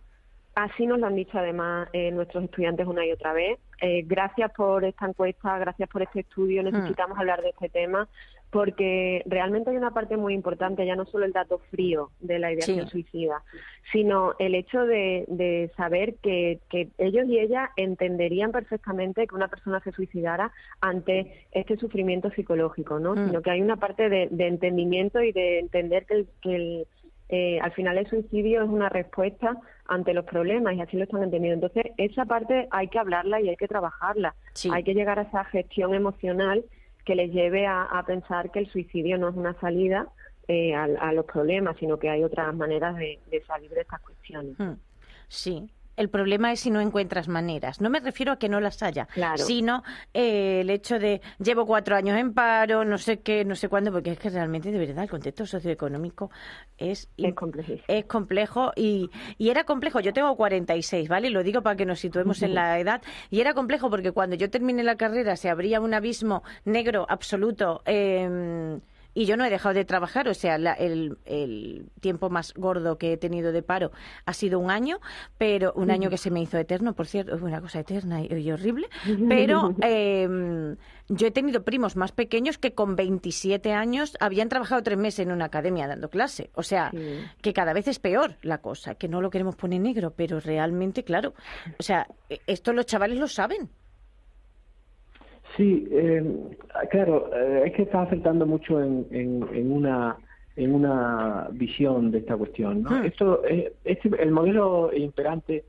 Así 0.56 0.86
nos 0.86 1.00
lo 1.00 1.08
han 1.08 1.16
dicho 1.16 1.38
además 1.38 1.90
eh, 1.94 2.12
nuestros 2.12 2.44
estudiantes 2.44 2.86
una 2.86 3.06
y 3.06 3.12
otra 3.12 3.34
vez. 3.34 3.60
Eh, 3.82 4.04
gracias 4.06 4.52
por 4.54 4.86
esta 4.86 5.08
encuesta, 5.08 5.58
gracias 5.58 5.90
por 5.90 6.04
este 6.04 6.22
estudio. 6.22 6.62
Hmm. 6.62 6.66
Necesitamos 6.66 7.18
hablar 7.18 7.42
de 7.42 7.50
este 7.50 7.70
tema 7.70 8.08
porque 8.54 9.24
realmente 9.26 9.72
hay 9.72 9.78
una 9.78 9.96
parte 9.96 10.16
muy 10.16 10.36
importante, 10.36 10.86
ya 10.86 10.96
no 10.96 11.06
solo 11.08 11.26
el 11.26 11.32
dato 11.34 11.58
frío 11.72 12.12
de 12.20 12.38
la 12.38 12.54
ideación 12.54 12.88
suicida, 12.88 13.42
sino 13.92 14.36
el 14.38 14.54
hecho 14.54 14.86
de, 14.86 15.72
saber 15.76 16.18
que, 16.22 16.60
ellos 17.00 17.26
y 17.28 17.40
ellas 17.40 17.72
entenderían 17.78 18.52
perfectamente 18.52 19.26
que 19.26 19.34
una 19.34 19.48
persona 19.48 19.80
se 19.80 19.92
suicidara 19.92 20.52
ante 20.82 21.48
este 21.52 21.78
sufrimiento 21.78 22.30
psicológico, 22.30 23.00
¿no? 23.00 23.16
Hmm. 23.16 23.26
Sino 23.26 23.42
que 23.42 23.50
hay 23.50 23.62
una 23.64 23.78
parte 23.78 24.08
de, 24.08 24.30
entendimiento 24.38 25.20
y 25.24 25.32
de 25.32 25.58
entender 25.58 26.06
que, 26.06 26.28
que 26.40 26.86
eh, 27.30 27.60
al 27.62 27.72
final 27.72 27.98
el 27.98 28.08
suicidio 28.08 28.64
es 28.64 28.70
una 28.70 28.90
respuesta 28.90 29.58
ante 29.86 30.14
los 30.14 30.26
problemas 30.26 30.76
y 30.76 30.82
así 30.82 30.98
lo 30.98 31.04
están 31.04 31.24
entendiendo. 31.24 31.66
Entonces, 31.66 31.94
esa 31.98 32.26
parte 32.26 32.68
hay 32.72 32.88
que 32.88 33.00
hablarla 33.00 33.42
y 33.42 33.50
hay 33.50 33.56
que 33.56 33.68
trabajarla. 33.68 34.36
Hay 34.72 34.84
que 34.84 34.94
llegar 34.94 35.20
a 35.20 35.24
esa 35.24 35.44
gestión 35.46 35.94
emocional 35.94 36.64
que 37.06 37.16
les 37.16 37.32
lleve 37.32 37.68
a, 37.68 38.02
pensar 38.08 38.52
que 38.52 38.60
el 38.60 38.72
suicidio 38.72 39.18
no 39.18 39.30
es 39.30 39.36
una 39.36 39.60
salida 39.60 40.08
eh, 40.48 40.74
a, 40.74 41.12
los 41.12 41.26
problemas, 41.26 41.76
sino 41.78 41.98
que 41.98 42.10
hay 42.10 42.24
otras 42.24 42.54
maneras 42.56 42.96
de, 42.96 43.20
salir 43.46 43.70
de 43.72 43.82
estas 43.82 44.00
cuestiones. 44.02 44.58
Hmm. 44.58 44.76
Sí, 45.28 45.70
el 45.98 46.10
problema 46.10 46.52
es 46.52 46.62
si 46.62 46.72
no 46.72 46.82
encuentras 46.82 47.28
maneras. 47.28 47.82
No 47.82 47.90
me 47.90 48.00
refiero 48.00 48.32
a 48.32 48.38
que 48.38 48.50
no 48.50 48.60
las 48.60 48.82
haya, 48.84 49.08
sino 49.36 49.84
eh, 50.14 50.62
el 50.62 50.70
hecho 50.70 51.00
de 51.00 51.22
llevo 51.40 51.66
cuatro 51.66 51.96
años 51.96 52.18
en 52.18 52.34
paro, 52.34 52.86
no 52.86 52.98
sé 52.98 53.20
qué, 53.20 53.46
no 53.46 53.56
sé 53.56 53.70
cuándo, 53.70 53.92
porque 53.92 54.12
es 54.12 54.20
que 54.20 54.30
realmente, 54.30 54.72
de 54.72 54.80
verdad, 54.80 55.04
el 55.04 55.10
contexto 55.10 55.46
socioeconómico 55.46 56.32
es, 56.78 57.10
es, 57.18 58.06
complejo 58.06 58.72
y, 58.76 59.10
y, 59.38 59.50
era 59.50 59.64
complejo. 59.64 60.00
Yo 60.00 60.14
tengo 60.14 60.36
46, 60.36 61.08
¿vale? 61.08 61.30
Lo 61.30 61.44
digo 61.44 61.62
para 61.62 61.76
que 61.76 61.86
nos 61.86 62.00
situemos 62.00 62.42
en 62.42 62.56
la 62.56 62.80
edad. 62.80 63.02
Y 63.30 63.42
era 63.42 63.54
complejo 63.54 63.90
porque 63.90 64.12
cuando 64.12 64.36
yo 64.36 64.50
terminé 64.50 64.84
la 64.84 64.96
carrera 64.96 65.36
se 65.36 65.50
abría 65.50 65.80
un 65.82 65.94
abismo 65.94 66.44
negro 66.66 67.06
absoluto. 67.10 67.82
Eh, 67.86 68.80
y 69.14 69.26
yo 69.26 69.38
no 69.38 69.46
he 69.46 69.50
dejado 69.50 69.76
de 69.76 69.86
trabajar, 69.86 70.28
o 70.28 70.34
sea, 70.34 70.56
el, 70.56 71.18
el, 71.26 71.86
tiempo 72.00 72.30
más 72.30 72.54
gordo 72.54 72.98
que 72.98 73.14
he 73.14 73.18
tenido 73.18 73.52
de 73.52 73.62
paro 73.62 73.92
ha 74.26 74.34
sido 74.34 74.60
un 74.60 74.72
año, 74.72 75.00
pero 75.38 75.74
un 75.74 75.92
año 75.92 76.10
que 76.10 76.18
se 76.18 76.32
me 76.32 76.42
hizo 76.42 76.58
eterno, 76.58 76.94
por 76.94 77.08
cierto, 77.08 77.36
es 77.36 77.42
una 77.42 77.62
cosa 77.62 77.80
eterna 77.80 78.22
y, 78.22 78.52
horrible, 78.52 78.88
pero 79.30 79.76
em, 79.82 80.76
yo 81.10 81.28
he 81.28 81.32
tenido 81.32 81.64
primos 81.64 81.96
más 81.96 82.12
pequeños 82.12 82.58
que 82.58 82.74
con 82.74 82.96
27 82.96 83.74
años 83.74 84.18
habían 84.20 84.50
trabajado 84.50 84.82
tres 84.84 84.98
meses 84.98 85.20
en 85.20 85.32
una 85.32 85.46
academia 85.46 85.88
dando 85.88 86.10
clase, 86.10 86.50
o 86.56 86.64
sea, 86.64 86.92
que 87.42 87.54
cada 87.54 87.74
vez 87.74 87.88
es 87.88 88.00
peor 88.00 88.38
la 88.42 88.60
cosa, 88.60 88.96
que 88.96 89.08
no 89.08 89.22
lo 89.22 89.30
queremos 89.30 89.56
poner 89.56 89.82
negro, 89.82 90.14
pero 90.16 90.40
realmente, 90.40 91.04
claro, 91.04 91.34
o 91.80 91.84
sea, 91.84 92.08
e, 92.30 92.42
esto 92.48 92.74
los 92.74 92.86
chavales 92.86 93.20
lo 93.20 93.28
saben. 93.28 93.70
Sí, 95.56 95.88
eh, 95.92 96.24
claro, 96.90 97.30
eh, 97.34 97.64
es 97.66 97.74
que 97.74 97.84
está 97.84 98.02
afectando 98.02 98.46
mucho 98.46 98.82
en, 98.82 99.06
en, 99.12 99.72
una 99.72 100.18
en 100.56 100.74
una 100.74 101.48
visión 101.52 102.12
de 102.12 102.20
esta 102.20 102.36
cuestión. 102.38 102.84
¿no? 102.84 102.92
Hmm. 102.92 103.06
Esto, 103.06 103.44
eh, 103.46 103.74
este, 103.84 104.10
el 104.22 104.32
modelo 104.32 104.92
imperante 104.94 105.66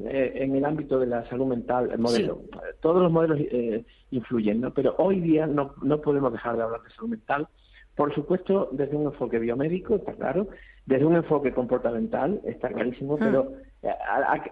en 0.00 0.54
el 0.54 0.64
ámbito 0.64 1.00
de 1.00 1.06
la 1.06 1.28
salud 1.28 1.46
mental, 1.46 1.90
el 1.90 1.98
modelo, 1.98 2.42
todos 2.80 3.02
los 3.02 3.10
modelos 3.10 3.40
influyen, 4.12 4.60
¿no? 4.60 4.72
pero 4.72 4.94
hoy 4.98 5.18
día 5.18 5.48
no, 5.48 5.74
no 5.82 6.00
podemos 6.00 6.32
dejar 6.32 6.56
de 6.56 6.62
hablar 6.62 6.82
de 6.82 6.90
salud 6.90 7.10
mental, 7.10 7.48
por 7.96 8.14
supuesto 8.14 8.68
desde 8.70 8.94
un 8.94 9.06
enfoque 9.06 9.40
biomédico, 9.40 9.96
está 9.96 10.12
claro, 10.12 10.46
desde 10.86 11.04
un 11.04 11.16
enfoque 11.16 11.52
comportamental, 11.52 12.40
está 12.44 12.68
clarísimo, 12.68 13.16
hmm. 13.16 13.18
pero 13.18 13.40
eh, 13.50 13.67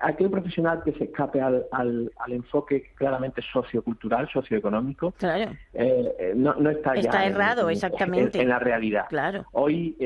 aquel 0.00 0.30
profesional 0.30 0.82
que 0.84 0.92
se 0.92 1.04
escape 1.04 1.40
al, 1.40 1.66
al, 1.72 2.10
enfoque 2.28 2.90
claramente 2.94 3.42
sociocultural, 3.42 4.28
socioeconómico, 4.28 5.12
claro. 5.12 5.50
Eh, 5.74 6.14
eh, 6.18 6.32
no, 6.36 6.54
no, 6.54 6.70
está, 6.70 6.94
está 6.94 7.26
errado, 7.26 7.68
exactamente. 7.68 8.40
En, 8.40 8.48
la 8.48 8.58
realidad. 8.58 9.06
Claro. 9.08 9.44
Hoy, 9.52 9.96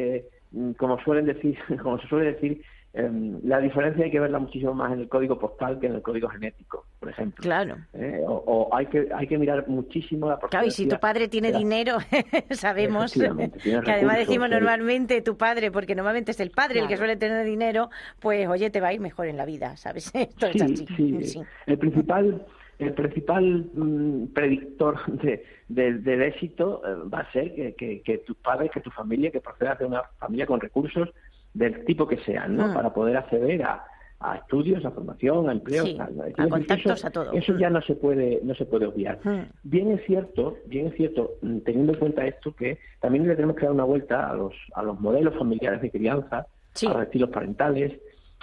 como 0.79 0.99
suelen 1.01 1.27
decir, 1.27 1.59
como 1.83 2.01
se 2.01 2.09
suele 2.09 2.33
decir, 2.33 2.63
Em, 2.93 3.39
la 3.45 3.61
diferencia 3.61 4.05
hay 4.05 4.11
que 4.11 4.19
verla 4.19 4.41
muchísimo 4.41 4.75
más 4.75 4.93
en 4.93 5.01
el 5.01 5.09
código 5.09 5.39
postal 5.39 5.79
que 5.79 5.87
en 5.87 5.95
el 5.95 6.03
código 6.03 6.29
genético, 6.29 6.87
por 6.99 7.09
ejemplo. 7.09 7.41
Claro. 7.41 7.77
Eh, 7.93 8.21
o, 8.27 8.69
hay 8.73 8.87
que 8.87 9.09
hay 9.15 9.29
que 9.29 9.39
mirar 9.39 9.69
muchísimo 9.69 10.29
la 10.29 10.39
Claro, 10.39 10.67
y 10.67 10.73
si 10.73 10.89
tu 10.89 10.99
padre 10.99 11.29
tiene 11.29 11.53
dinero, 11.53 11.99
sabemos 12.51 13.13
que 13.13 13.53
además 13.87 14.19
decimos 14.19 14.51
normalmente 14.51 15.23
tu 15.23 15.37
padre, 15.37 15.71
porque 15.71 15.95
normalmente 15.95 16.33
es 16.33 16.41
el 16.41 16.51
padre 16.51 16.81
el 16.81 16.89
que 16.89 16.97
suele 16.97 17.17
tener 17.17 17.47
dinero, 17.47 17.91
pues 18.19 18.49
oye, 18.49 18.71
te 18.71 18.81
va 18.81 18.89
a 18.89 18.93
ir 18.93 19.01
mejor 19.01 19.29
en 19.29 19.37
la 19.37 19.45
vida, 19.45 19.77
¿sabes? 19.77 20.11
Esto 20.15 20.49
sí, 20.53 20.85
Sí. 20.97 21.23
sí. 21.23 21.43
El 21.67 21.79
principal 21.79 22.45
el 22.81 22.95
principal 22.95 23.67
mm, 23.75 24.33
predictor 24.33 24.99
de, 25.23 25.45
del 25.69 26.23
éxito 26.23 26.83
eh, 26.85 27.09
va 27.09 27.21
a 27.21 27.33
ser 27.33 27.55
que, 27.55 27.75
que, 27.75 28.01
que 28.01 28.19
tus 28.19 28.37
padres, 28.39 28.71
que 28.73 28.81
tu 28.81 28.91
familia, 28.91 29.31
que 29.31 29.41
procedas 29.41 29.79
de 29.79 29.85
una 29.85 30.03
familia 30.19 30.47
con 30.47 30.61
recursos, 30.61 31.11
del 31.55 31.85
tipo 31.85 32.07
que 32.07 32.19
sean, 32.19 32.57
¿no? 32.57 32.69
Mm. 32.69 32.75
Para 32.75 32.93
poder 32.93 33.17
acceder 33.17 33.63
a, 33.63 33.85
a 34.21 34.37
estudios, 34.37 34.85
a 34.85 34.91
formación, 34.91 35.49
a 35.49 35.53
empleo, 35.53 35.85
a 35.99 36.49
contactos, 36.49 36.99
eso, 36.99 37.07
a 37.07 37.11
todo. 37.11 37.33
Eso 37.33 37.57
ya 37.57 37.71
no 37.71 37.81
se 37.81 37.95
puede 37.95 38.41
no 38.43 38.55
se 38.55 38.67
puede 38.67 38.87
obviar. 38.87 39.19
Mm. 39.25 39.51
Bien 39.63 39.91
es 39.93 40.05
cierto, 40.05 40.59
bien 40.67 40.89
es 40.89 40.95
cierto, 40.95 41.33
mm, 41.41 41.59
teniendo 41.61 41.95
en 41.95 41.99
cuenta 41.99 42.27
esto 42.27 42.55
que 42.55 42.79
también 43.01 43.27
le 43.27 43.35
tenemos 43.35 43.57
que 43.57 43.63
dar 43.63 43.73
una 43.73 43.85
vuelta 43.85 44.31
a 44.31 44.35
los 44.35 44.55
a 44.75 44.83
los 44.83 45.01
modelos 45.01 45.37
familiares 45.37 45.81
de 45.81 45.91
crianza, 45.91 46.47
a 46.47 46.93
los 46.93 47.03
estilos 47.03 47.31
parentales, 47.31 47.99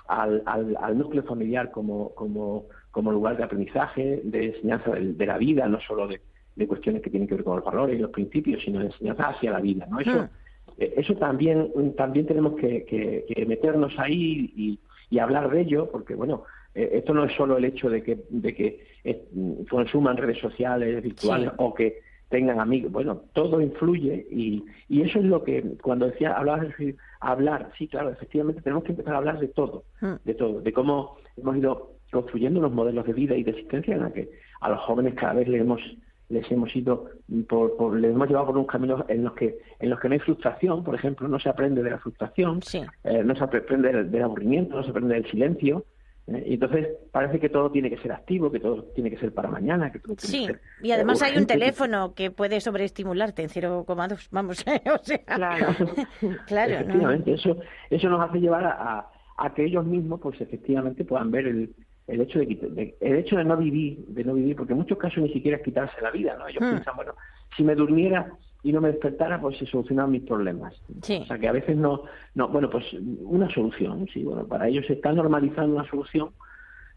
al, 0.08 0.42
al, 0.46 0.98
núcleo 0.98 1.24
familiar 1.24 1.70
como 1.70 2.10
como 2.16 2.66
como 2.92 3.12
lugar 3.12 3.38
de 3.38 3.44
aprendizaje, 3.44 4.22
de 4.24 4.46
enseñanza 4.48 4.90
de, 4.90 5.26
la 5.28 5.38
vida, 5.38 5.68
no 5.68 5.80
solo 5.82 6.08
de, 6.08 6.20
de, 6.56 6.68
cuestiones 6.68 7.04
que 7.04 7.12
tienen 7.12 7.28
que 7.28 7.36
ver 7.36 7.44
con 7.44 7.58
los 7.58 7.66
valores 7.66 7.96
y 7.96 8.02
los 8.02 8.10
principios, 8.10 8.64
sino 8.64 8.80
de 8.80 8.88
enseñanza 8.88 9.30
hacia 9.30 9.52
la 9.52 9.60
vida, 9.60 9.86
¿no? 9.88 10.00
Eso 10.00 10.28
eso 10.78 11.16
también, 11.16 11.72
también 11.96 12.26
tenemos 12.26 12.56
que, 12.56 13.46
meternos 13.48 13.94
ahí 13.98 14.80
y, 15.10 15.20
hablar 15.20 15.50
de 15.50 15.62
ello, 15.62 15.90
porque 15.90 16.16
bueno, 16.16 16.44
eh, 16.76 16.90
esto 16.94 17.14
no 17.14 17.24
es 17.24 17.34
solo 17.36 17.58
el 17.58 17.66
hecho 17.66 17.90
de 17.90 18.04
que, 18.04 18.20
de 18.30 18.54
que 18.54 18.86
eh, 19.04 19.24
consuman 19.70 20.18
redes 20.18 20.38
sociales 20.38 21.02
virtuales 21.02 21.52
o 21.58 21.74
que 21.74 22.02
tengan 22.30 22.60
amigos, 22.60 22.92
bueno, 22.92 23.22
todo 23.34 23.62
influye 23.62 24.28
y, 24.30 24.66
y 24.90 25.02
eso 25.02 25.20
es 25.20 25.26
lo 25.26 25.44
que, 25.44 25.64
cuando 25.82 26.08
decía, 26.08 26.34
hablabas 26.34 26.78
de 26.78 26.96
hablar, 27.22 27.72
sí, 27.78 27.88
claro, 27.88 28.10
efectivamente 28.10 28.62
tenemos 28.62 28.84
que 28.84 28.92
empezar 28.92 29.14
a 29.14 29.18
hablar 29.18 29.40
de 29.40 29.48
todo, 29.48 29.86
hmm. 30.02 30.16
de 30.26 30.34
todo, 30.34 30.62
de 30.62 30.74
cómo 30.74 31.18
hemos 31.38 31.58
ido 31.58 31.92
construyendo 32.12 32.60
unos 32.60 32.74
modelos 32.74 33.06
de 33.06 33.14
vida 33.14 33.36
y 33.36 33.44
de 33.44 33.52
existencia 33.52 33.96
en 33.96 34.02
la 34.02 34.12
que 34.12 34.30
a 34.60 34.70
los 34.70 34.80
jóvenes 34.82 35.14
cada 35.16 35.34
vez 35.34 35.48
le 35.48 35.60
hemos 35.60 35.82
les 36.30 36.50
hemos 36.52 36.76
ido 36.76 37.10
por, 37.48 37.98
les 37.98 38.12
hemos 38.12 38.28
llevado 38.28 38.48
por 38.48 38.58
un 38.58 38.66
camino 38.66 39.06
en 39.08 39.24
los 39.24 39.34
que 39.34 39.60
en 39.80 39.90
los 39.90 40.00
que 40.00 40.10
no 40.10 40.14
hay 40.14 40.20
frustración 40.20 40.84
por 40.84 40.96
ejemplo 40.96 41.28
no 41.28 41.40
se 41.40 41.50
aprende 41.50 41.82
de 41.82 41.92
la 41.92 42.00
frustración 42.00 42.60
eh, 43.04 43.24
no 43.24 43.36
se 43.36 43.44
aprende 43.44 44.04
del, 44.04 44.22
aburrimiento 44.22 44.76
no 44.76 44.84
se 44.84 44.90
aprende 44.90 45.16
del 45.16 45.30
silencio 45.30 45.86
eh, 46.28 46.44
y 46.46 46.54
entonces 46.56 46.90
parece 47.12 47.40
que 47.40 47.48
todo 47.48 47.72
tiene 47.72 47.90
que 47.90 47.98
ser 47.98 48.12
activo 48.12 48.52
que 48.52 48.60
todo 48.60 48.84
tiene 48.96 49.10
que 49.10 49.18
ser 49.18 49.34
para 49.34 49.50
mañana 49.50 49.90
que 49.90 50.00
todo 50.00 50.16
tiene 50.16 50.38
sí 50.38 50.48
que 50.48 50.54
ser, 50.54 50.62
y 50.82 50.92
además 50.92 51.22
hay 51.22 51.38
un 51.38 51.48
teléfono 51.48 52.14
que... 52.14 52.30
puede 52.30 52.60
sobreestimularte 52.60 53.44
en 53.44 53.50
0,2 53.50 54.28
vamos 54.32 54.66
o 55.02 55.04
sea 55.04 55.20
claro. 55.20 55.68
claro 56.48 56.74
efectivamente 56.74 57.34
eso 57.34 57.58
eso 57.90 58.10
nos 58.10 58.30
hace 58.30 58.40
llevar 58.40 58.66
a, 58.66 59.08
a 59.38 59.54
que 59.54 59.64
ellos 59.64 59.86
mismos 59.86 60.20
pues 60.20 60.42
efectivamente 60.42 61.06
puedan 61.06 61.32
ver 61.32 61.48
el 61.48 61.74
el 62.08 62.22
hecho 62.22 62.40
de, 62.40 62.96
el 63.00 63.16
hecho 63.18 63.36
de 63.36 63.44
no 63.44 63.58
vivir, 63.58 64.06
de 64.08 64.24
no 64.24 64.34
vivir, 64.34 64.56
porque 64.56 64.74
en 64.74 64.80
muchos 64.80 64.98
casos 64.98 65.22
ni 65.22 65.32
siquiera 65.34 65.58
es 65.58 65.64
quitarse 65.64 66.02
la 66.02 66.12
vida, 66.12 66.36
¿no? 66.38 66.48
Ellos 66.48 66.64
hmm. 66.64 66.72
piensan, 66.72 66.96
bueno, 66.96 67.14
si 67.56 67.64
me 67.64 67.76
durmiera 67.76 68.32
y 68.64 68.72
no 68.72 68.82
me 68.82 68.90
despertara, 68.90 69.40
pues 69.40 69.58
se 69.58 69.66
solucionaban 69.66 70.12
mis 70.12 70.24
problemas. 70.24 70.74
O 70.90 71.26
sea, 71.26 71.38
que 71.38 71.48
a 71.48 71.52
veces 71.52 71.76
no, 71.76 72.04
no, 72.34 72.48
bueno, 72.48 72.70
pues 72.70 72.86
una 73.22 73.50
solución, 73.54 74.08
sí, 74.14 74.24
bueno, 74.24 74.48
para 74.48 74.68
ellos 74.68 74.86
se 74.88 74.94
está 74.94 75.12
normalizando 75.12 75.76
una 75.76 75.90
solución, 75.90 76.30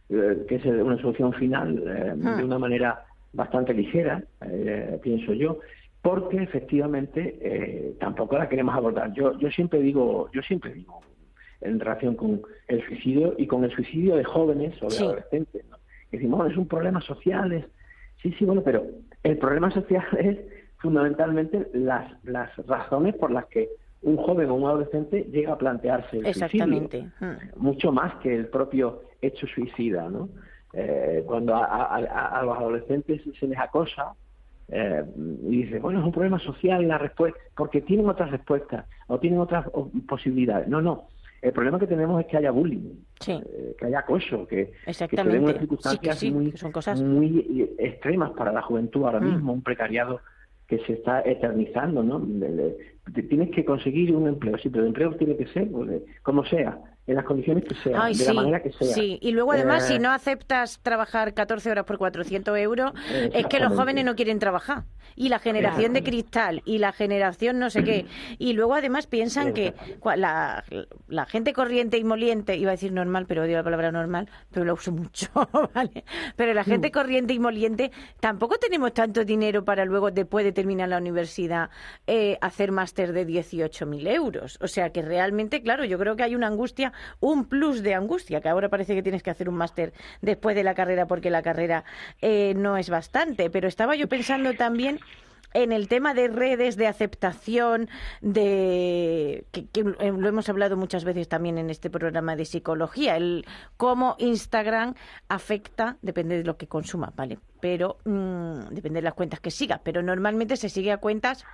eh, 0.09 0.45
que 0.49 0.57
es 0.57 0.65
una 0.65 1.01
solución 1.01 1.33
final, 1.35 1.79
eh, 1.79 2.15
de 2.15 2.43
hmm. 2.43 2.45
una 2.45 2.59
manera 2.59 3.05
bastante 3.33 3.75
ligera, 3.75 4.23
eh, 4.47 4.99
pienso 5.03 5.35
yo, 5.35 5.59
porque 6.03 6.39
efectivamente 6.39 7.95
tampoco 8.01 8.39
la 8.39 8.49
queremos 8.49 8.75
abordar. 8.75 9.13
Yo, 9.13 9.39
yo 9.39 9.51
siempre 9.51 9.81
digo, 9.81 10.31
yo 10.33 10.41
siempre 10.41 10.73
digo, 10.73 11.03
en 11.61 11.81
relación 11.81 12.15
con 12.15 12.43
el 12.69 12.85
suicidio 12.87 13.35
y 13.39 13.47
con 13.47 13.65
el 13.65 13.71
suicidio 13.73 14.17
de 14.17 14.25
jóvenes 14.25 14.75
o 14.83 14.89
de 14.89 14.99
adolescentes. 14.99 15.65
¿no? 15.69 15.77
decimos, 16.11 16.51
es 16.51 16.57
un 16.57 16.67
problema 16.67 17.01
social, 17.01 17.67
sí, 18.23 18.35
sí, 18.39 18.45
bueno, 18.45 18.63
pero 18.63 18.85
el 19.23 19.39
problema 19.39 19.71
social 19.71 20.05
es 20.19 20.39
fundamentalmente 20.79 21.69
las, 21.75 22.13
las 22.25 22.55
razones 22.67 23.15
por 23.17 23.31
las 23.31 23.47
que 23.47 23.69
un 24.03 24.17
joven 24.17 24.49
o 24.49 24.55
un 24.55 24.65
adolescente 24.65 25.27
llega 25.31 25.53
a 25.53 25.59
plantearse 25.59 26.19
el 26.19 26.27
Exactamente. 26.27 27.01
suicidio, 27.01 27.37
mm. 27.57 27.63
mucho 27.63 27.93
más 27.93 28.15
que 28.17 28.35
el 28.35 28.47
propio 28.47 29.03
hecho 29.21 29.47
suicida, 29.47 30.09
¿no? 30.09 30.31
Eh, 30.73 31.25
cuando 31.27 31.55
a, 31.57 32.43
los 32.45 32.57
adolescentes 32.57 33.21
se 33.39 33.47
les 33.49 33.59
acosa 33.59 34.15
eh, 34.69 35.05
y 35.49 35.63
dice, 35.65 35.81
bueno, 35.81 35.99
es 35.99 36.07
un 36.07 36.13
problema 36.13 36.39
social 36.39 36.87
la 36.87 36.97
respuesta, 36.97 37.39
porque 37.57 37.81
tienen 37.81 38.09
otras 38.09 38.31
respuestas 38.31 38.87
o 39.09 39.19
tienen 39.19 39.41
otras 39.41 39.67
posibilidades. 40.09 40.69
No, 40.69 40.81
no, 40.81 41.09
el 41.43 41.53
problema 41.53 41.79
que 41.79 41.87
tenemos 41.87 42.21
es 42.21 42.27
que 42.27 42.37
haya 42.37 42.51
bullying, 42.51 42.97
eh, 43.27 43.75
que 43.79 43.87
haya 43.87 44.01
acoso, 44.01 44.47
que, 44.47 44.73
que 44.85 44.95
se 44.95 45.07
den 45.07 45.45
unas 45.45 45.59
circunstancias 45.59 46.25
muy, 46.25 46.53
son 46.53 46.73
cosas... 46.73 47.01
muy 47.01 47.75
extremas 47.79 48.33
para 48.33 48.53
la 48.53 48.63
juventud 48.63 49.05
ahora 49.05 49.21
mm. 49.21 49.25
mismo, 49.25 49.53
un 49.53 49.63
precariado 49.63 50.21
que 50.67 50.79
se 50.87 50.93
está 50.93 51.21
eternizando, 51.23 52.03
¿no? 52.03 52.25
Tienes 53.29 53.51
que 53.51 53.65
conseguir 53.65 54.15
un 54.15 54.29
empleo, 54.29 54.57
sí, 54.59 54.69
pero 54.69 54.85
el 54.85 54.89
empleo 54.89 55.17
tiene 55.17 55.37
que 55.37 55.47
ser 55.49 55.69
pues, 55.69 56.03
como 56.23 56.45
sea, 56.45 56.79
en 57.09 57.17
las 57.17 57.25
condiciones 57.25 57.65
que 57.65 57.75
sean, 57.75 58.13
de 58.13 58.25
la 58.25 58.33
manera 58.35 58.63
que 58.63 58.71
sea. 58.71 58.95
Sí, 58.95 59.19
y 59.21 59.33
luego 59.33 59.53
además, 59.53 59.89
si 59.89 59.95
eh, 59.95 59.99
no 59.99 60.11
aceptas 60.11 60.79
trabajar 60.81 61.35
14 61.35 61.73
horas 61.73 61.85
por 61.85 61.99
400 61.99 62.57
euros, 62.59 62.93
es 63.35 63.47
que 63.47 63.59
los 63.59 63.73
jóvenes 63.75 64.05
no 64.05 64.15
quieren 64.15 64.39
trabajar. 64.39 64.85
Y 65.17 65.29
la 65.29 65.39
generación 65.39 65.93
de 65.93 66.03
cristal, 66.03 66.63
y 66.65 66.79
la 66.79 66.93
generación 66.93 67.59
no 67.59 67.71
sé 67.71 67.85
qué. 67.85 68.07
Y 68.39 68.53
luego 68.53 68.75
además 68.75 69.07
piensan 69.07 69.53
que 69.53 69.75
la, 70.17 70.65
la 71.09 71.27
gente 71.27 71.53
corriente 71.53 71.99
y 71.99 72.05
moliente, 72.05 72.57
iba 72.57 72.71
a 72.71 72.73
decir 72.73 72.93
normal, 72.93 73.27
pero 73.27 73.43
odio 73.43 73.57
la 73.57 73.63
palabra 73.63 73.93
normal, 73.93 74.29
pero 74.51 74.65
lo 74.65 74.75
uso 74.75 74.93
mucho, 74.93 75.29
¿vale? 75.75 76.05
Pero 76.37 76.55
la 76.55 76.65
gente 76.65 76.89
mm. 76.89 76.93
corriente 76.93 77.35
y 77.35 77.39
moliente, 77.39 77.91
tampoco 78.21 78.59
tenemos 78.59 78.93
tanto 78.95 79.25
dinero 79.25 79.65
para 79.65 79.85
luego, 79.85 80.11
después 80.11 80.45
de 80.45 80.53
terminar 80.53 80.89
la 80.89 80.99
universidad, 80.99 81.71
eh, 82.07 82.39
hacer 82.41 82.73
máster 82.73 83.13
de 83.13 83.27
18.000 83.27 84.09
euros. 84.09 84.59
O 84.61 84.69
sea 84.69 84.91
que 84.91 85.03
realmente, 85.03 85.63
claro, 85.63 85.85
yo 85.85 85.99
creo 85.99 86.17
que 86.17 86.23
hay 86.23 86.35
una 86.35 86.47
angustia 86.47 86.93
un 87.21 87.45
plus 87.45 87.83
de 87.83 87.95
angustia, 87.95 88.41
que 88.41 88.49
ahora 88.49 88.69
parece 88.69 88.95
que 88.95 89.03
tienes 89.03 89.23
que 89.23 89.31
hacer 89.31 89.49
un 89.49 89.57
máster 89.57 89.93
después 90.21 90.57
de 90.57 90.65
la 90.65 90.75
carrera 90.75 91.07
porque 91.07 91.31
la 91.31 91.43
carrera 91.43 91.85
eh, 92.21 92.55
no 92.57 92.77
es 92.77 92.91
bastante. 92.91 93.51
Pero 93.51 93.69
estaba 93.69 93.97
yo 93.97 94.09
pensando 94.09 94.55
también 94.55 94.90
en 95.53 95.73
el 95.73 95.89
tema 95.89 96.15
de 96.15 96.29
redes 96.29 96.77
de 96.77 96.87
aceptación 96.87 97.89
de 98.21 99.45
que, 99.51 99.67
eh, 99.75 100.13
lo 100.17 100.29
hemos 100.29 100.49
hablado 100.49 100.77
muchas 100.77 101.05
veces 101.05 101.29
también 101.29 101.59
en 101.59 101.71
este 101.71 101.91
programa 101.91 102.37
de 102.37 102.45
psicología 102.45 103.17
el 103.17 103.45
cómo 103.77 104.15
Instagram 104.19 104.95
afecta 105.29 105.97
depende 106.03 106.39
de 106.39 106.45
lo 106.45 106.57
que 106.57 106.69
consuma 106.69 107.13
vale 107.17 107.39
pero 107.61 107.99
mm, 108.05 108.69
depende 108.71 108.99
de 109.01 109.05
las 109.05 109.15
cuentas 109.15 109.41
que 109.41 109.51
siga 109.51 109.81
pero 109.83 110.03
normalmente 110.03 110.57
se 110.57 110.69
sigue 110.69 110.93
a 110.93 110.99
cuentas 110.99 111.45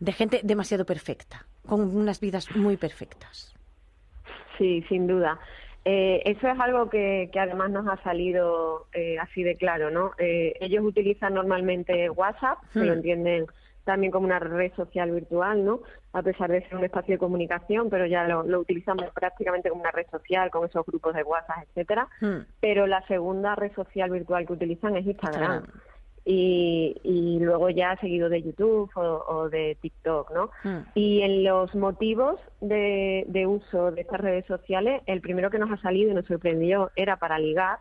de 0.00 0.12
gente 0.12 0.40
demasiado 0.42 0.84
perfecta, 0.84 1.46
con 1.66 1.96
unas 1.96 2.20
vidas 2.20 2.54
muy 2.54 2.76
perfectas. 2.76 3.54
Sí, 4.58 4.82
sin 4.88 5.06
duda. 5.06 5.38
Eh, 5.84 6.22
eso 6.24 6.48
es 6.48 6.58
algo 6.58 6.88
que, 6.88 7.28
que, 7.32 7.38
además 7.38 7.70
nos 7.70 7.86
ha 7.86 8.02
salido 8.02 8.86
eh, 8.94 9.18
así 9.18 9.42
de 9.42 9.56
claro, 9.56 9.90
¿no? 9.90 10.12
Eh, 10.18 10.54
ellos 10.60 10.82
utilizan 10.82 11.34
normalmente 11.34 12.08
WhatsApp, 12.08 12.58
que 12.72 12.80
lo 12.80 12.94
hmm. 12.94 12.96
entienden 12.96 13.46
también 13.84 14.10
como 14.10 14.24
una 14.24 14.38
red 14.38 14.72
social 14.76 15.10
virtual, 15.10 15.62
¿no? 15.62 15.80
A 16.14 16.22
pesar 16.22 16.50
de 16.50 16.62
ser 16.62 16.76
un 16.76 16.84
espacio 16.84 17.14
de 17.14 17.18
comunicación, 17.18 17.90
pero 17.90 18.06
ya 18.06 18.26
lo, 18.26 18.44
lo 18.44 18.60
utilizamos 18.60 19.10
prácticamente 19.12 19.68
como 19.68 19.82
una 19.82 19.90
red 19.90 20.06
social, 20.10 20.50
con 20.50 20.64
esos 20.66 20.86
grupos 20.86 21.14
de 21.14 21.22
WhatsApp, 21.22 21.64
etcétera. 21.68 22.08
Hmm. 22.20 22.46
Pero 22.60 22.86
la 22.86 23.06
segunda 23.06 23.54
red 23.54 23.72
social 23.74 24.10
virtual 24.10 24.46
que 24.46 24.54
utilizan 24.54 24.96
es 24.96 25.04
Instagram 25.04 25.64
y, 26.24 26.96
y 27.02 27.38
luego 27.40 27.70
ya 27.70 27.96
seguido 28.00 28.28
de 28.28 28.42
YouTube 28.42 28.90
o, 28.96 29.48
de 29.50 29.76
TikTok, 29.80 30.30
¿no? 30.32 30.50
Hmm. 30.62 30.86
Y 30.94 31.20
en 31.20 31.44
los 31.44 31.74
motivos 31.74 32.40
de, 32.60 33.24
de 33.28 33.46
uso 33.46 33.90
de 33.90 34.02
estas 34.02 34.20
redes 34.20 34.46
sociales, 34.46 35.02
el 35.06 35.20
primero 35.20 35.50
que 35.50 35.58
nos 35.58 35.70
ha 35.70 35.80
salido 35.82 36.10
y 36.10 36.14
nos 36.14 36.26
sorprendió 36.26 36.90
era 36.96 37.16
para 37.18 37.38
ligar, 37.38 37.78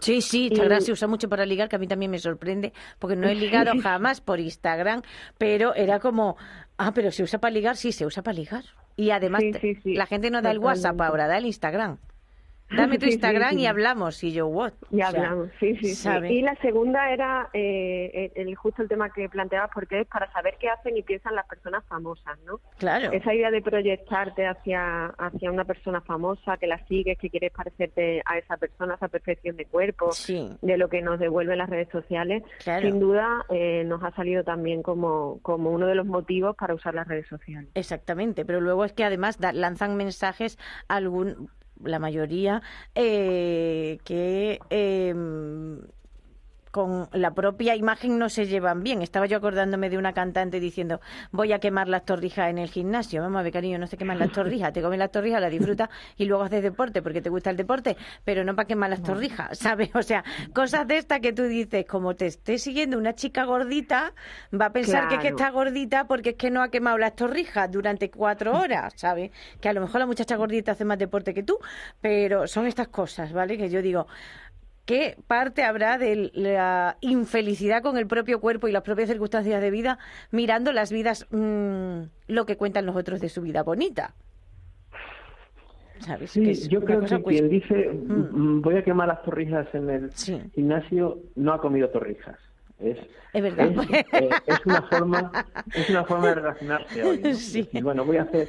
Sí, 0.00 0.20
sí, 0.20 0.46
Instagram 0.46 0.80
se 0.80 0.92
usa 0.92 1.08
mucho 1.08 1.28
para 1.28 1.44
ligar, 1.44 1.68
que 1.68 1.76
a 1.76 1.78
mí 1.78 1.88
también 1.88 2.10
me 2.10 2.18
sorprende, 2.18 2.72
porque 2.98 3.16
no 3.16 3.28
he 3.28 3.34
ligado 3.34 3.72
jamás 3.82 4.20
por 4.20 4.38
Instagram, 4.38 5.02
pero 5.38 5.74
era 5.74 5.98
como, 5.98 6.36
ah, 6.76 6.92
pero 6.94 7.10
se 7.10 7.22
usa 7.22 7.40
para 7.40 7.52
ligar, 7.52 7.76
sí, 7.76 7.92
se 7.92 8.06
usa 8.06 8.22
para 8.22 8.38
ligar. 8.38 8.64
Y 8.96 9.10
además, 9.10 9.42
la 9.84 10.06
gente 10.06 10.30
no 10.30 10.42
da 10.42 10.50
el 10.50 10.58
WhatsApp 10.58 11.00
ahora, 11.00 11.26
da 11.26 11.38
el 11.38 11.46
Instagram. 11.46 11.98
Dame 12.70 12.98
tu 12.98 13.06
Instagram 13.06 13.58
y 13.58 13.66
hablamos. 13.66 14.22
Y 14.24 14.32
yo, 14.32 14.46
what? 14.46 14.72
Y 14.90 15.00
hablamos, 15.00 15.48
sí, 15.60 15.76
sí, 15.76 16.08
Y 16.28 16.42
la 16.42 16.54
segunda 16.56 17.10
era 17.10 17.48
eh, 17.52 18.32
el, 18.34 18.54
justo 18.56 18.82
el 18.82 18.88
tema 18.88 19.10
que 19.10 19.28
planteabas, 19.28 19.70
porque 19.72 20.00
es 20.00 20.06
para 20.06 20.30
saber 20.32 20.56
qué 20.60 20.68
hacen 20.68 20.96
y 20.96 21.02
piensan 21.02 21.34
las 21.34 21.46
personas 21.46 21.84
famosas, 21.86 22.38
¿no? 22.44 22.60
Claro. 22.78 23.12
Esa 23.12 23.34
idea 23.34 23.50
de 23.50 23.62
proyectarte 23.62 24.46
hacia, 24.46 25.06
hacia 25.06 25.50
una 25.50 25.64
persona 25.64 26.00
famosa, 26.00 26.56
que 26.56 26.66
la 26.66 26.84
sigues, 26.86 27.18
que 27.18 27.30
quieres 27.30 27.52
parecerte 27.52 28.22
a 28.24 28.38
esa 28.38 28.56
persona, 28.56 28.94
a 28.94 28.96
esa 28.96 29.08
perfección 29.08 29.56
de 29.56 29.64
cuerpo, 29.66 30.10
de 30.60 30.76
lo 30.76 30.88
que 30.88 31.02
nos 31.02 31.18
devuelven 31.18 31.58
las 31.58 31.70
redes 31.70 31.88
sociales, 31.90 32.42
sin 32.80 33.00
duda 33.00 33.44
eh, 33.50 33.84
nos 33.84 34.02
ha 34.02 34.10
salido 34.12 34.44
también 34.44 34.82
como, 34.82 35.38
como 35.42 35.70
uno 35.70 35.86
de 35.86 35.94
los 35.94 36.06
motivos 36.06 36.56
para 36.56 36.74
usar 36.74 36.94
las 36.94 37.08
redes 37.08 37.26
sociales. 37.28 37.70
Exactamente, 37.74 38.44
pero 38.44 38.60
luego 38.60 38.84
es 38.84 38.92
que 38.92 39.04
además 39.04 39.38
lanzan 39.40 39.96
mensajes 39.96 40.58
algún 40.88 41.48
la 41.84 41.98
mayoría, 41.98 42.62
eh, 42.94 43.98
que 44.04 44.60
eh, 44.70 45.14
con 46.78 47.08
la 47.10 47.32
propia 47.32 47.74
imagen 47.74 48.20
no 48.20 48.28
se 48.28 48.46
llevan 48.46 48.84
bien. 48.84 49.02
Estaba 49.02 49.26
yo 49.26 49.38
acordándome 49.38 49.90
de 49.90 49.98
una 49.98 50.12
cantante 50.12 50.60
diciendo, 50.60 51.00
voy 51.32 51.52
a 51.52 51.58
quemar 51.58 51.88
las 51.88 52.04
torrijas 52.04 52.50
en 52.50 52.58
el 52.58 52.70
gimnasio. 52.70 53.20
Vamos 53.20 53.40
a 53.40 53.42
ver, 53.42 53.52
cariño, 53.52 53.78
no 53.80 53.88
se 53.88 53.96
queman 53.96 54.20
las 54.20 54.30
torrijas. 54.30 54.72
Te 54.72 54.80
comes 54.80 54.96
las 54.96 55.10
torrijas, 55.10 55.40
las 55.40 55.50
disfrutas 55.50 55.88
y 56.16 56.26
luego 56.26 56.44
haces 56.44 56.62
deporte 56.62 57.02
porque 57.02 57.20
te 57.20 57.30
gusta 57.30 57.50
el 57.50 57.56
deporte, 57.56 57.96
pero 58.24 58.44
no 58.44 58.54
para 58.54 58.68
quemar 58.68 58.90
las 58.90 59.02
torrijas, 59.02 59.58
¿sabes? 59.58 59.90
O 59.92 60.02
sea, 60.04 60.22
cosas 60.54 60.86
de 60.86 60.98
estas 60.98 61.18
que 61.18 61.32
tú 61.32 61.42
dices, 61.42 61.84
como 61.84 62.14
te 62.14 62.26
esté 62.26 62.58
siguiendo 62.58 62.96
una 62.96 63.16
chica 63.16 63.42
gordita, 63.42 64.14
va 64.54 64.66
a 64.66 64.72
pensar 64.72 65.08
que 65.08 65.16
es 65.16 65.20
que 65.20 65.28
está 65.28 65.50
gordita 65.50 66.06
porque 66.06 66.30
es 66.30 66.36
que 66.36 66.52
no 66.52 66.62
ha 66.62 66.68
quemado 66.68 66.96
las 66.96 67.16
torrijas 67.16 67.68
durante 67.72 68.08
cuatro 68.08 68.56
horas, 68.56 68.92
¿sabes? 68.94 69.32
Que 69.60 69.68
a 69.68 69.72
lo 69.72 69.80
mejor 69.80 69.98
la 69.98 70.06
muchacha 70.06 70.36
gordita 70.36 70.72
hace 70.72 70.84
más 70.84 70.98
deporte 70.98 71.34
que 71.34 71.42
tú, 71.42 71.58
pero 72.00 72.46
son 72.46 72.68
estas 72.68 72.86
cosas, 72.86 73.32
¿vale? 73.32 73.58
Que 73.58 73.68
yo 73.68 73.82
digo, 73.82 74.06
¿Qué 74.88 75.18
parte 75.26 75.64
habrá 75.64 75.98
de 75.98 76.30
la 76.32 76.96
infelicidad 77.02 77.82
con 77.82 77.98
el 77.98 78.06
propio 78.06 78.40
cuerpo 78.40 78.68
y 78.68 78.72
las 78.72 78.82
propias 78.82 79.10
circunstancias 79.10 79.60
de 79.60 79.70
vida 79.70 79.98
mirando 80.30 80.72
las 80.72 80.90
vidas, 80.90 81.26
mm, 81.30 82.04
lo 82.28 82.46
que 82.46 82.56
cuentan 82.56 82.86
los 82.86 82.96
otros 82.96 83.20
de 83.20 83.28
su 83.28 83.42
vida 83.42 83.62
bonita? 83.62 84.14
¿Sabes? 85.98 86.30
Sí, 86.30 86.54
yo 86.70 86.82
creo 86.82 87.02
que 87.02 87.22
quien 87.22 87.50
dice 87.50 87.90
mm. 87.92 88.12
Mm, 88.32 88.62
voy 88.62 88.76
a 88.76 88.82
quemar 88.82 89.08
las 89.08 89.22
torrijas 89.24 89.66
en 89.74 89.90
el 89.90 90.10
gimnasio 90.54 91.18
no 91.34 91.52
ha 91.52 91.60
comido 91.60 91.90
torrijas. 91.90 92.38
Es, 92.80 92.96
verdad. 93.34 93.70
Eh, 93.92 94.30
es, 94.46 94.64
una 94.64 94.82
forma, 94.84 95.32
es 95.74 95.90
una 95.90 96.04
forma 96.04 96.28
de 96.28 96.34
relacionarse 96.36 97.04
hoy. 97.04 97.20
Sí. 97.34 97.68
bueno, 97.82 98.06
voy 98.06 98.16
a 98.16 98.22
hacer 98.22 98.48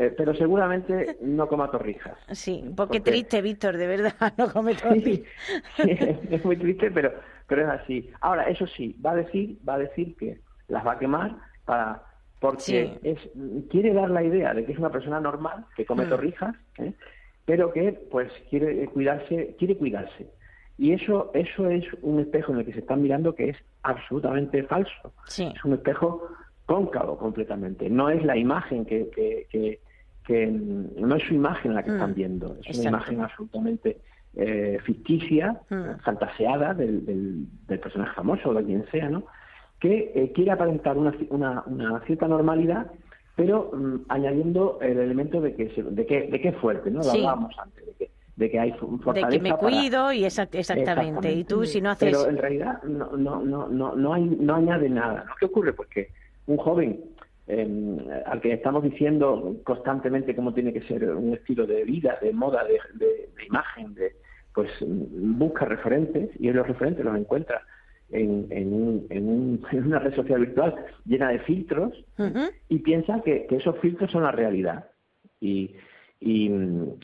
eh, 0.00 0.14
pero 0.16 0.34
seguramente 0.34 1.18
no 1.20 1.46
coma 1.46 1.70
torrijas. 1.70 2.16
Sí, 2.30 2.64
porque, 2.74 3.00
triste, 3.00 3.42
Víctor, 3.42 3.76
de 3.76 3.86
verdad, 3.86 4.14
no 4.38 4.50
come 4.50 4.74
torrijas. 4.74 5.20
Sí, 5.76 5.84
es 6.30 6.42
muy 6.42 6.56
triste, 6.56 6.90
pero, 6.90 7.12
pero 7.46 7.62
es 7.62 7.80
así. 7.80 8.10
Ahora, 8.22 8.44
eso 8.44 8.66
sí, 8.66 8.96
va 9.04 9.10
a 9.10 9.16
decir, 9.16 9.58
va 9.68 9.74
a 9.74 9.78
decir 9.80 10.16
que 10.16 10.40
las 10.68 10.86
va 10.86 10.92
a 10.92 10.98
quemar 10.98 11.36
para 11.66 12.02
porque 12.38 12.98
es, 13.02 13.18
quiere 13.68 13.92
dar 13.92 14.08
la 14.08 14.24
idea 14.24 14.54
de 14.54 14.64
que 14.64 14.72
es 14.72 14.78
una 14.78 14.88
persona 14.88 15.20
normal 15.20 15.66
que 15.76 15.84
come 15.84 16.06
mm. 16.06 16.08
torrijas, 16.08 16.56
¿eh? 16.78 16.94
pero 17.44 17.70
que 17.70 17.92
pues 18.10 18.32
quiere 18.48 18.86
cuidarse, 18.86 19.54
quiere 19.58 19.76
cuidarse. 19.76 20.30
Y 20.78 20.94
eso, 20.94 21.30
eso 21.34 21.68
es 21.68 21.84
un 22.00 22.20
espejo 22.20 22.52
en 22.52 22.60
el 22.60 22.64
que 22.64 22.72
se 22.72 22.78
están 22.78 23.02
mirando 23.02 23.34
que 23.34 23.50
es 23.50 23.58
absolutamente 23.82 24.62
falso. 24.62 25.12
Es 25.26 25.62
un 25.62 25.74
espejo 25.74 26.26
cóncavo 26.64 27.18
completamente. 27.18 27.90
No 27.90 28.08
es 28.08 28.24
la 28.24 28.38
imagen 28.38 28.86
que, 28.86 29.10
que, 29.10 29.46
que, 29.50 29.80
no 30.30 31.16
es 31.16 31.22
su 31.24 31.34
imagen 31.34 31.74
la 31.74 31.82
que 31.82 31.90
están 31.90 32.12
mm, 32.12 32.14
viendo, 32.14 32.56
es 32.64 32.78
una 32.78 32.88
imagen 32.90 33.20
absolutamente 33.20 33.98
eh, 34.36 34.78
ficticia, 34.84 35.60
mm. 35.68 36.00
fantaseada 36.04 36.72
del, 36.74 37.04
del, 37.04 37.78
personaje 37.80 38.14
famoso 38.14 38.50
o 38.50 38.54
de 38.54 38.64
quien 38.64 38.86
sea, 38.90 39.08
¿no? 39.08 39.24
Que 39.80 40.12
eh, 40.14 40.32
quiere 40.34 40.52
aparentar 40.52 40.96
una, 40.96 41.12
una, 41.30 41.62
una, 41.66 42.00
cierta 42.00 42.28
normalidad, 42.28 42.86
pero 43.34 43.70
mm, 43.72 44.04
añadiendo 44.08 44.78
el 44.80 44.98
elemento 44.98 45.40
de 45.40 45.54
que, 45.54 45.66
de 45.66 46.06
que, 46.06 46.28
de 46.28 46.40
que 46.40 46.48
es 46.48 46.56
fuerte, 46.56 46.90
¿no? 46.90 47.02
Lo 47.02 47.10
hablábamos 47.10 47.54
antes, 47.58 47.86
de 47.86 47.92
que 47.94 48.10
de 48.36 48.50
que 48.50 48.58
hay 48.58 48.72
fortaleza 48.72 49.26
de 49.28 49.36
que 49.36 49.42
me 49.42 49.54
cuido 49.54 50.12
y 50.12 50.24
exactamente. 50.24 51.30
y 51.30 51.44
tú 51.44 51.66
si 51.66 51.82
no 51.82 51.90
haces 51.90 52.10
pero 52.10 52.26
en 52.26 52.38
realidad 52.38 52.82
no 52.84 53.14
no 53.14 53.42
no 53.42 53.68
no 53.68 53.94
no, 53.94 54.14
hay, 54.14 54.24
no 54.24 54.54
añade 54.54 54.88
nada 54.88 55.26
qué 55.38 55.44
ocurre 55.44 55.74
pues 55.74 55.90
que 55.90 56.08
un 56.46 56.56
joven 56.56 57.04
em, 57.50 57.98
al 58.26 58.40
que 58.40 58.52
estamos 58.52 58.82
diciendo 58.82 59.56
constantemente 59.64 60.36
cómo 60.36 60.54
tiene 60.54 60.72
que 60.72 60.82
ser 60.82 61.10
un 61.10 61.34
estilo 61.34 61.66
de 61.66 61.84
vida, 61.84 62.18
de 62.22 62.32
moda, 62.32 62.64
de, 62.64 63.28
imagen, 63.46 63.94
de 63.94 64.12
pues 64.54 64.70
busca 64.80 65.64
referentes 65.64 66.30
y 66.38 66.50
los 66.50 66.66
referentes 66.66 67.04
los 67.04 67.16
encuentra 67.16 67.62
en, 68.10 68.46
en, 69.10 69.60
una 69.72 69.98
red 69.98 70.14
social 70.14 70.40
virtual 70.40 70.74
llena 71.04 71.30
de 71.30 71.40
filtros 71.40 71.92
y 72.68 72.78
piensa 72.78 73.20
que, 73.22 73.46
esos 73.50 73.78
filtros 73.78 74.10
son 74.10 74.22
la 74.22 74.32
realidad. 74.32 74.86
Y, 75.40 75.74
y, 76.20 76.50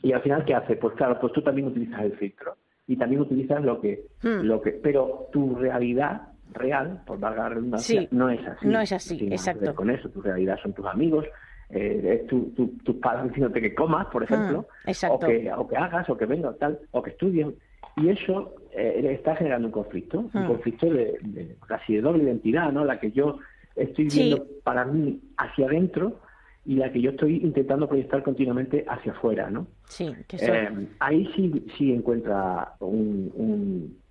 y, 0.03 0.13
al 0.13 0.23
final, 0.23 0.45
¿qué 0.45 0.55
hace? 0.55 0.77
Pues 0.77 0.95
claro, 0.95 1.19
pues 1.21 1.33
tú 1.33 1.43
también 1.43 1.69
utilizas 1.69 2.03
el 2.03 2.13
filtro 2.17 2.57
y 2.87 2.97
también 2.97 3.23
utilizas 3.23 3.65
lo 3.65 3.81
que, 3.81 4.07
hmm. 4.23 4.43
lo 4.43 4.61
que, 4.61 4.73
pero 4.73 5.29
tu 5.33 5.57
realidad 5.57 6.29
real, 6.57 7.03
por 7.07 7.19
valga 7.19 7.45
la 7.45 7.49
redundancia, 7.51 8.09
no 8.11 8.31
es 8.31 8.47
así. 8.47 8.67
No 8.67 8.81
es 8.81 8.93
así, 8.93 9.29
exacto. 9.31 9.75
Con 9.75 9.91
eso, 9.91 10.09
tu 10.09 10.21
realidad 10.21 10.59
son 10.63 10.73
tus 10.73 10.87
amigos, 10.87 11.27
eh, 11.71 12.21
es 12.21 12.27
tu, 12.29 12.53
tus 12.85 12.97
padres 12.97 13.29
diciéndote 13.29 13.61
que 13.61 13.75
comas, 13.75 14.07
por 14.07 14.23
ejemplo, 14.23 14.67
o, 15.11 15.19
que, 15.19 15.53
o 15.53 15.67
que 15.67 15.77
hagas, 15.77 16.09
o 16.09 16.17
que 16.17 16.27
vengas, 16.27 16.59
tal, 16.59 16.79
o 16.93 17.03
que 17.03 17.11
estudien. 17.11 17.55
Y 17.97 18.11
eso 18.11 18.55
eh, 18.73 19.17
está 19.19 19.35
generando 19.37 19.69
un 19.69 19.73
conflicto, 19.73 20.31
un 20.33 20.45
mm. 20.45 20.47
conflicto 20.47 20.87
de, 20.87 21.57
casi 21.67 21.95
de 21.95 22.03
doble 22.03 22.25
identidad, 22.25 22.71
¿no? 22.71 22.85
La 22.85 23.01
que 23.01 23.11
yo 23.11 23.39
estoy 23.75 24.09
viendo 24.09 24.47
para 24.63 24.85
mí 24.85 25.21
hacia 25.39 25.67
adentro 25.67 26.21
y 26.65 26.77
la 26.77 26.91
que 26.93 27.01
yo 27.01 27.11
estoy 27.11 27.37
intentando 27.37 27.89
proyectar 27.89 28.23
continuamente 28.23 28.85
hacia 28.89 29.13
afuera, 29.13 29.51
¿no? 29.51 29.67
Sí, 29.87 30.13
eh, 30.33 30.89
ahí 30.99 31.31
sí, 31.35 31.67
sí 31.77 31.93
encuentra 31.93 32.75
un 32.81 33.33
un 33.35 34.06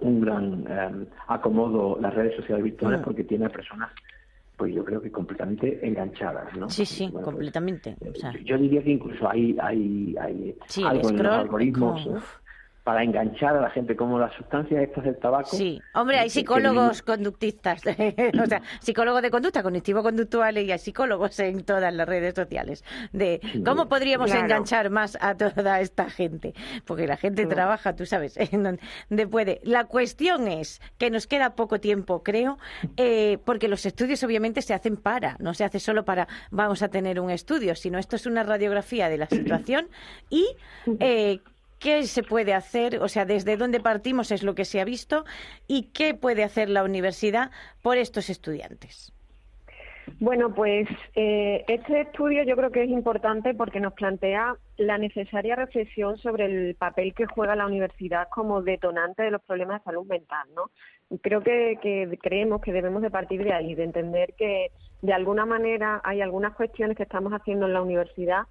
gran 0.00 0.64
em, 0.68 1.06
acomodo 1.28 1.98
las 2.00 2.14
redes 2.14 2.36
sociales 2.36 2.64
virtuales 2.64 3.00
porque 3.04 3.24
tiene 3.24 3.46
a 3.46 3.50
personas 3.50 3.90
pues 4.56 4.74
yo 4.74 4.84
creo 4.84 5.00
que 5.02 5.10
completamente 5.10 5.84
enganchadas, 5.84 6.56
¿no? 6.56 6.70
Sí, 6.70 6.86
sí, 6.86 7.08
pues, 7.10 7.24
completamente. 7.24 7.96
yo, 8.44 8.56
diría 8.58 8.82
que 8.82 8.90
incluso 8.90 9.28
hay, 9.28 9.56
hay, 9.60 10.14
hay 10.20 10.56
algo 10.84 11.10
en 11.10 11.16
los 11.16 11.32
algoritmos 11.32 12.08
para 12.84 13.04
enganchar 13.04 13.56
a 13.56 13.60
la 13.60 13.70
gente, 13.70 13.94
como 13.94 14.18
las 14.18 14.34
sustancias 14.34 14.82
estas 14.82 15.04
del 15.04 15.16
tabaco. 15.16 15.56
Sí, 15.56 15.80
hombre, 15.94 16.18
hay 16.18 16.30
psicólogos 16.30 17.02
conductistas, 17.02 17.82
o 18.42 18.46
sea, 18.46 18.62
psicólogos 18.80 19.22
de 19.22 19.30
conducta, 19.30 19.62
cognitivo-conductuales 19.62 20.64
y 20.64 20.72
hay 20.72 20.78
psicólogos 20.78 21.38
en 21.38 21.62
todas 21.64 21.94
las 21.94 22.08
redes 22.08 22.34
sociales 22.34 22.84
de 23.12 23.40
cómo 23.64 23.88
podríamos 23.88 24.32
enganchar 24.34 24.90
más 24.90 25.16
a 25.20 25.36
toda 25.36 25.80
esta 25.80 26.10
gente, 26.10 26.54
porque 26.84 27.06
la 27.06 27.16
gente 27.16 27.46
trabaja, 27.46 27.94
tú 27.94 28.04
sabes, 28.04 28.36
en 28.52 28.62
donde 28.62 29.26
puede. 29.28 29.60
La 29.62 29.84
cuestión 29.84 30.48
es 30.48 30.80
que 30.98 31.10
nos 31.10 31.26
queda 31.28 31.54
poco 31.54 31.78
tiempo, 31.78 32.22
creo, 32.24 32.58
eh, 32.96 33.38
porque 33.44 33.68
los 33.68 33.86
estudios 33.86 34.22
obviamente 34.24 34.60
se 34.60 34.74
hacen 34.74 34.96
para, 34.96 35.36
no 35.38 35.54
se 35.54 35.64
hace 35.64 35.78
solo 35.78 36.04
para 36.04 36.26
vamos 36.50 36.82
a 36.82 36.88
tener 36.88 37.20
un 37.20 37.30
estudio, 37.30 37.76
sino 37.76 37.98
esto 37.98 38.16
es 38.16 38.26
una 38.26 38.42
radiografía 38.42 39.08
de 39.08 39.18
la 39.18 39.26
situación 39.26 39.88
y 40.30 40.56
eh, 40.98 41.40
qué 41.82 42.04
se 42.04 42.22
puede 42.22 42.54
hacer, 42.54 43.02
o 43.02 43.08
sea, 43.08 43.24
desde 43.24 43.56
dónde 43.56 43.80
partimos 43.80 44.30
es 44.30 44.42
lo 44.42 44.54
que 44.54 44.64
se 44.64 44.80
ha 44.80 44.84
visto 44.84 45.24
y 45.66 45.90
qué 45.92 46.14
puede 46.14 46.44
hacer 46.44 46.68
la 46.68 46.84
universidad 46.84 47.50
por 47.82 47.96
estos 47.98 48.30
estudiantes. 48.30 49.12
Bueno, 50.18 50.52
pues 50.52 50.88
eh, 51.14 51.64
este 51.68 52.02
estudio 52.02 52.42
yo 52.44 52.56
creo 52.56 52.70
que 52.70 52.82
es 52.82 52.90
importante 52.90 53.54
porque 53.54 53.80
nos 53.80 53.92
plantea 53.92 54.56
la 54.76 54.98
necesaria 54.98 55.56
reflexión 55.56 56.18
sobre 56.18 56.46
el 56.46 56.74
papel 56.74 57.14
que 57.14 57.26
juega 57.26 57.56
la 57.56 57.66
universidad 57.66 58.28
como 58.28 58.62
detonante 58.62 59.22
de 59.22 59.30
los 59.30 59.42
problemas 59.42 59.80
de 59.80 59.84
salud 59.84 60.06
mental, 60.06 60.48
¿no? 60.54 60.70
Creo 61.20 61.42
que, 61.42 61.78
que 61.80 62.18
creemos 62.20 62.60
que 62.60 62.72
debemos 62.72 63.02
de 63.02 63.10
partir 63.10 63.44
de 63.44 63.52
ahí, 63.52 63.74
de 63.74 63.84
entender 63.84 64.34
que 64.36 64.70
de 65.02 65.12
alguna 65.12 65.46
manera 65.46 66.00
hay 66.04 66.20
algunas 66.20 66.54
cuestiones 66.54 66.96
que 66.96 67.04
estamos 67.04 67.32
haciendo 67.32 67.66
en 67.66 67.74
la 67.74 67.82
universidad 67.82 68.42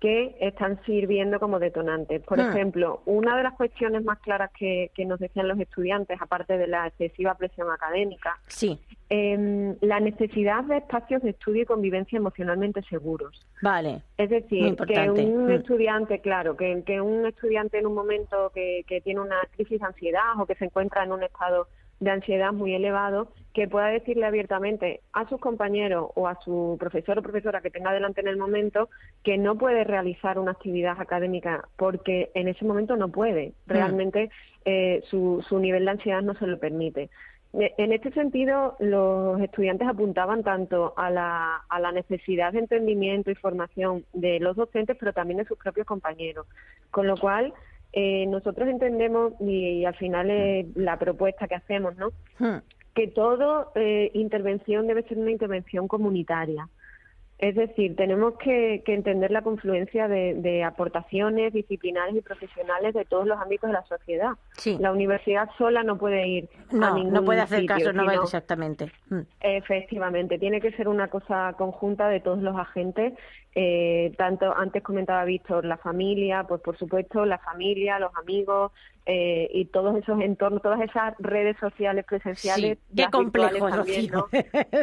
que 0.00 0.34
están 0.40 0.80
sirviendo 0.86 1.38
como 1.38 1.58
detonantes. 1.58 2.22
Por 2.22 2.38
Hmm. 2.38 2.48
ejemplo, 2.50 3.02
una 3.04 3.36
de 3.36 3.42
las 3.42 3.52
cuestiones 3.54 4.02
más 4.02 4.18
claras 4.20 4.50
que, 4.58 4.90
que 4.94 5.04
nos 5.04 5.20
decían 5.20 5.46
los 5.46 5.58
estudiantes, 5.60 6.16
aparte 6.20 6.56
de 6.56 6.66
la 6.66 6.86
excesiva 6.86 7.34
presión 7.34 7.70
académica, 7.70 8.38
Sí, 8.46 8.78
em, 9.10 9.76
la 9.82 10.00
necesidad 10.00 10.64
de 10.64 10.78
espacios 10.78 11.22
de 11.22 11.30
estudio 11.30 11.62
y 11.62 11.66
convivencia 11.66 12.16
emocionalmente 12.16 12.82
seguros. 12.84 13.46
vale. 13.60 14.02
Es 14.16 14.30
decir, 14.30 14.74
que 14.76 15.10
un 15.10 15.46
Mm. 15.46 15.50
estudiante, 15.50 16.20
claro, 16.20 16.56
que, 16.56 16.82
que 16.86 17.00
un 17.00 17.26
estudiante 17.26 17.78
en 17.78 17.86
un 17.86 17.94
momento 17.94 18.50
que, 18.54 18.84
que 18.86 19.02
tiene 19.02 19.20
una 19.20 19.36
crisis 19.54 19.80
de 19.80 19.86
ansiedad 19.86 20.38
o 20.40 20.46
que 20.46 20.54
se 20.54 20.64
encuentra 20.64 21.04
en 21.04 21.12
un 21.12 21.22
estado 21.22 21.68
de 22.00 22.10
ansiedad 22.10 22.52
muy 22.52 22.74
elevado, 22.74 23.28
que 23.52 23.68
pueda 23.68 23.88
decirle 23.88 24.26
abiertamente 24.26 25.00
a 25.12 25.28
sus 25.28 25.38
compañeros 25.40 26.10
o 26.14 26.28
a 26.28 26.40
su 26.42 26.76
profesor 26.80 27.18
o 27.18 27.22
profesora 27.22 27.60
que 27.60 27.70
tenga 27.70 27.92
delante 27.92 28.20
en 28.20 28.28
el 28.28 28.36
momento 28.36 28.88
que 29.22 29.36
no 29.38 29.56
puede 29.56 29.84
realizar 29.84 30.38
una 30.38 30.52
actividad 30.52 30.96
académica 30.98 31.68
porque 31.76 32.30
en 32.34 32.48
ese 32.48 32.64
momento 32.64 32.96
no 32.96 33.08
puede. 33.08 33.52
Realmente 33.66 34.30
eh, 34.64 35.02
su, 35.10 35.44
su 35.48 35.58
nivel 35.58 35.84
de 35.84 35.90
ansiedad 35.92 36.22
no 36.22 36.34
se 36.34 36.46
lo 36.46 36.58
permite. 36.58 37.10
E- 37.52 37.74
En 37.78 37.92
este 37.92 38.12
sentido, 38.12 38.76
los 38.78 39.40
estudiantes 39.40 39.88
apuntaban 39.88 40.42
tanto 40.42 40.94
a 40.96 41.10
la, 41.10 41.62
a 41.68 41.80
la 41.80 41.92
necesidad 41.92 42.52
de 42.52 42.60
entendimiento 42.60 43.30
y 43.30 43.34
formación 43.34 44.04
de 44.12 44.38
los 44.40 44.56
docentes, 44.56 44.96
pero 44.98 45.12
también 45.12 45.38
de 45.38 45.44
sus 45.44 45.58
propios 45.58 45.86
compañeros. 45.86 46.46
Con 46.90 47.06
lo 47.06 47.16
cual, 47.16 47.52
eh, 47.92 48.26
nosotros 48.26 48.68
entendemos, 48.68 49.32
y, 49.40 49.84
al 49.84 49.94
final 49.96 50.30
es 50.30 50.66
la 50.76 50.98
propuesta 50.98 51.48
que 51.48 51.56
hacemos, 51.56 51.96
¿no? 51.96 52.10
Hmm. 52.38 52.60
que 52.94 53.06
toda 53.06 53.68
intervención 54.14 54.88
debe 54.88 55.04
ser 55.04 55.18
una 55.18 55.30
intervención 55.30 55.86
comunitaria. 55.86 56.68
Es 57.40 57.54
decir, 57.54 57.96
tenemos 57.96 58.34
que, 58.36 58.82
que 58.84 58.92
entender 58.92 59.30
la 59.30 59.40
confluencia 59.40 60.08
de, 60.08 60.34
de 60.34 60.62
aportaciones 60.62 61.54
disciplinares 61.54 62.14
y 62.14 62.20
profesionales 62.20 62.92
de 62.92 63.06
todos 63.06 63.26
los 63.26 63.38
ámbitos 63.40 63.68
de 63.68 63.72
la 63.72 63.84
sociedad. 63.86 64.32
Sí. 64.58 64.76
La 64.78 64.92
universidad 64.92 65.48
sola 65.56 65.82
no 65.82 65.96
puede 65.96 66.28
ir 66.28 66.48
a 66.70 66.92
ningún 66.92 67.14
no 67.14 67.24
puede 67.24 67.40
hacer 67.40 67.60
sitio, 67.60 67.76
caso, 67.76 67.92
no 67.94 68.04
va 68.04 68.14
exactamente. 68.14 68.92
Hmm. 69.08 69.22
Efectivamente, 69.40 70.38
tiene 70.38 70.60
que 70.60 70.72
ser 70.72 70.86
una 70.86 71.08
cosa 71.08 71.54
conjunta 71.56 72.08
de 72.10 72.20
todos 72.20 72.42
los 72.42 72.54
agentes. 72.56 73.14
eh, 73.54 74.12
tanto 74.16 74.54
antes 74.56 74.82
comentaba 74.82 75.24
Víctor, 75.24 75.64
la 75.64 75.76
familia, 75.76 76.44
pues 76.44 76.60
por 76.60 76.78
supuesto 76.78 77.24
la 77.24 77.38
familia, 77.38 77.98
los 77.98 78.12
amigos 78.16 78.70
eh, 79.06 79.48
y 79.52 79.64
todos 79.64 79.96
esos 79.96 80.20
entornos, 80.20 80.62
todas 80.62 80.80
esas 80.80 81.14
redes 81.18 81.56
sociales 81.58 82.04
presenciales. 82.04 82.78
Sí, 82.78 82.94
qué 82.96 83.10
complejo, 83.10 83.68
también. 83.68 84.08
¿no? 84.12 84.28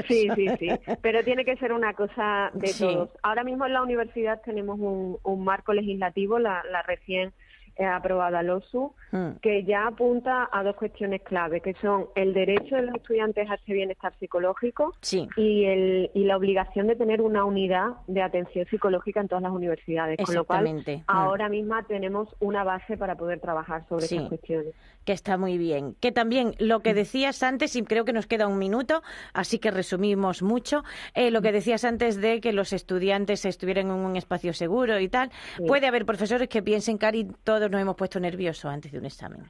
Sí, 0.07 0.27
sí, 0.35 0.47
sí. 0.59 0.69
Pero 1.01 1.23
tiene 1.23 1.45
que 1.45 1.55
ser 1.57 1.71
una 1.71 1.93
cosa 1.93 2.46
de 2.53 2.67
Sí. 2.67 2.83
todos. 2.83 3.09
Ahora 3.23 3.43
mismo 3.43 3.65
en 3.65 3.73
la 3.73 3.81
universidad 3.83 4.41
tenemos 4.43 4.79
un, 4.79 5.17
un 5.23 5.43
marco 5.43 5.73
legislativo, 5.73 6.39
la, 6.39 6.63
la 6.71 6.81
recién 6.83 7.33
eh, 7.79 7.85
aprobada 7.85 8.41
LOSU, 8.41 8.91
Hmm. 9.11 9.33
que 9.41 9.63
ya 9.63 9.85
apunta 9.87 10.49
a 10.51 10.63
dos 10.63 10.75
cuestiones 10.75 11.21
clave, 11.21 11.61
que 11.61 11.75
son 11.75 12.07
el 12.15 12.33
derecho 12.33 12.75
de 12.75 12.81
los 12.81 12.95
estudiantes 12.95 13.47
a 13.49 13.53
este 13.53 13.71
bienestar 13.73 14.13
psicológico 14.19 14.95
Sí. 15.01 15.29
y, 15.37 15.63
el, 15.65 16.11
y 16.15 16.23
la 16.25 16.35
obligación 16.37 16.87
de 16.87 16.95
tener 16.95 17.21
una 17.21 17.45
unidad 17.45 17.89
de 18.07 18.21
atención 18.23 18.65
psicológica 18.65 19.21
en 19.21 19.27
todas 19.27 19.43
las 19.43 19.51
universidades, 19.51 20.17
con 20.25 20.33
lo 20.33 20.43
cual. 20.43 20.67
Mm. 20.73 21.01
ahora 21.05 21.49
misma 21.49 21.83
tenemos 21.83 22.27
una 22.39 22.63
base 22.63 22.97
para 22.97 23.15
poder 23.15 23.39
trabajar 23.39 23.87
sobre 23.87 24.07
Sí. 24.07 24.15
estas 24.15 24.29
cuestiones. 24.29 24.73
Que 25.07 25.13
está 25.13 25.37
muy 25.37 25.57
bien. 25.57 25.95
Que 26.01 26.11
también 26.11 26.53
lo 26.59 26.81
que 26.81 26.93
decías 26.93 27.41
antes, 27.41 27.77
y 27.77 27.83
creo 27.83 28.03
que 28.03 28.11
nos 28.11 28.27
queda 28.27 28.45
un 28.45 28.57
minuto, 28.57 29.03
así 29.31 29.57
que 29.57 29.71
resumimos 29.71 30.41
mucho, 30.41 30.83
eh, 31.15 31.31
lo 31.31 31.41
que 31.41 31.53
decías 31.53 31.85
antes 31.85 32.17
de 32.17 32.41
que 32.41 32.51
los 32.51 32.73
estudiantes 32.73 33.45
estuvieran 33.45 33.85
en 33.85 33.93
un 33.93 34.17
espacio 34.17 34.51
seguro 34.51 34.99
y 34.99 35.07
tal. 35.07 35.31
Puede 35.65 35.87
haber 35.87 36.05
profesores 36.05 36.49
que 36.49 36.61
piensen, 36.61 36.97
Cari, 36.97 37.25
todos 37.45 37.71
nos 37.71 37.79
hemos 37.79 37.95
puesto 37.95 38.19
nerviosos 38.19 38.65
antes 38.65 38.91
de 38.91 38.99
un 38.99 39.05
examen. 39.05 39.49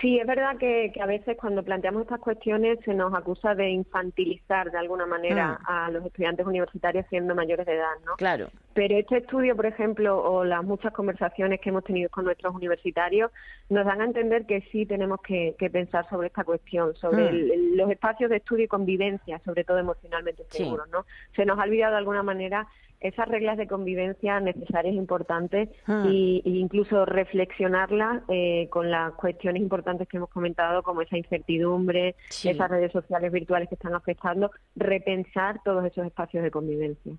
Sí, 0.00 0.18
es 0.18 0.26
verdad 0.26 0.56
que, 0.58 0.90
que 0.92 1.00
a 1.00 1.06
veces 1.06 1.36
cuando 1.36 1.62
planteamos 1.62 2.02
estas 2.02 2.18
cuestiones 2.20 2.78
se 2.84 2.92
nos 2.94 3.14
acusa 3.14 3.54
de 3.54 3.70
infantilizar 3.70 4.70
de 4.70 4.78
alguna 4.78 5.06
manera 5.06 5.52
Mm. 5.60 5.64
a 5.70 5.90
los 5.90 6.04
estudiantes 6.04 6.44
universitarios 6.46 7.06
siendo 7.08 7.34
mayores 7.34 7.64
de 7.64 7.74
edad, 7.74 7.92
¿no? 8.04 8.14
Claro. 8.16 8.48
Pero 8.74 8.96
este 8.98 9.18
estudio, 9.18 9.54
por 9.54 9.66
ejemplo, 9.66 10.18
o 10.20 10.44
las 10.44 10.64
muchas 10.64 10.92
conversaciones 10.92 11.60
que 11.60 11.68
hemos 11.68 11.84
tenido 11.84 12.10
con 12.10 12.24
nuestros 12.24 12.54
universitarios, 12.54 13.30
nos 13.70 13.86
dan 13.86 14.00
a 14.00 14.04
entender 14.04 14.46
que 14.46 14.62
sí 14.72 14.84
tenemos 14.84 15.20
que, 15.22 15.54
que 15.58 15.70
pensar 15.70 16.08
sobre 16.10 16.26
esta 16.26 16.42
cuestión, 16.44 16.94
sobre 16.96 17.22
Hmm. 17.30 17.34
el- 17.34 17.76
los 17.76 17.90
espacios 17.90 18.30
de 18.30 18.36
estudio 18.38 18.64
y 18.64 18.68
convivencia, 18.68 19.38
sobre 19.44 19.62
todo 19.64 19.78
emocionalmente 19.78 20.42
Sí. 20.50 20.64
seguros, 20.64 20.88
¿no? 20.88 21.06
Se 21.36 21.46
nos 21.46 21.58
ha 21.58 21.62
olvidado 21.62 21.92
de 21.92 21.98
alguna 21.98 22.22
manera 22.24 22.66
esas 23.04 23.28
reglas 23.28 23.56
de 23.58 23.66
convivencia 23.68 24.40
necesarias 24.40 24.94
e 24.94 24.98
importantes 24.98 25.68
Hmm. 25.86 26.06
y, 26.10 26.42
y 26.44 26.58
incluso 26.58 27.04
reflexionarlas 27.04 28.22
eh, 28.28 28.66
con 28.70 28.90
las 28.90 29.12
cuestiones 29.14 29.62
importantes 29.62 30.08
que 30.08 30.16
hemos 30.16 30.30
comentado, 30.30 30.82
como 30.82 31.02
esa 31.02 31.16
incertidumbre, 31.16 32.16
Sí. 32.30 32.48
esas 32.48 32.70
redes 32.70 32.90
sociales 32.92 33.30
virtuales 33.30 33.68
que 33.68 33.74
están 33.76 33.94
afectando, 33.94 34.50
repensar 34.76 35.60
todos 35.64 35.84
esos 35.84 36.06
espacios 36.06 36.42
de 36.42 36.50
convivencia. 36.50 37.12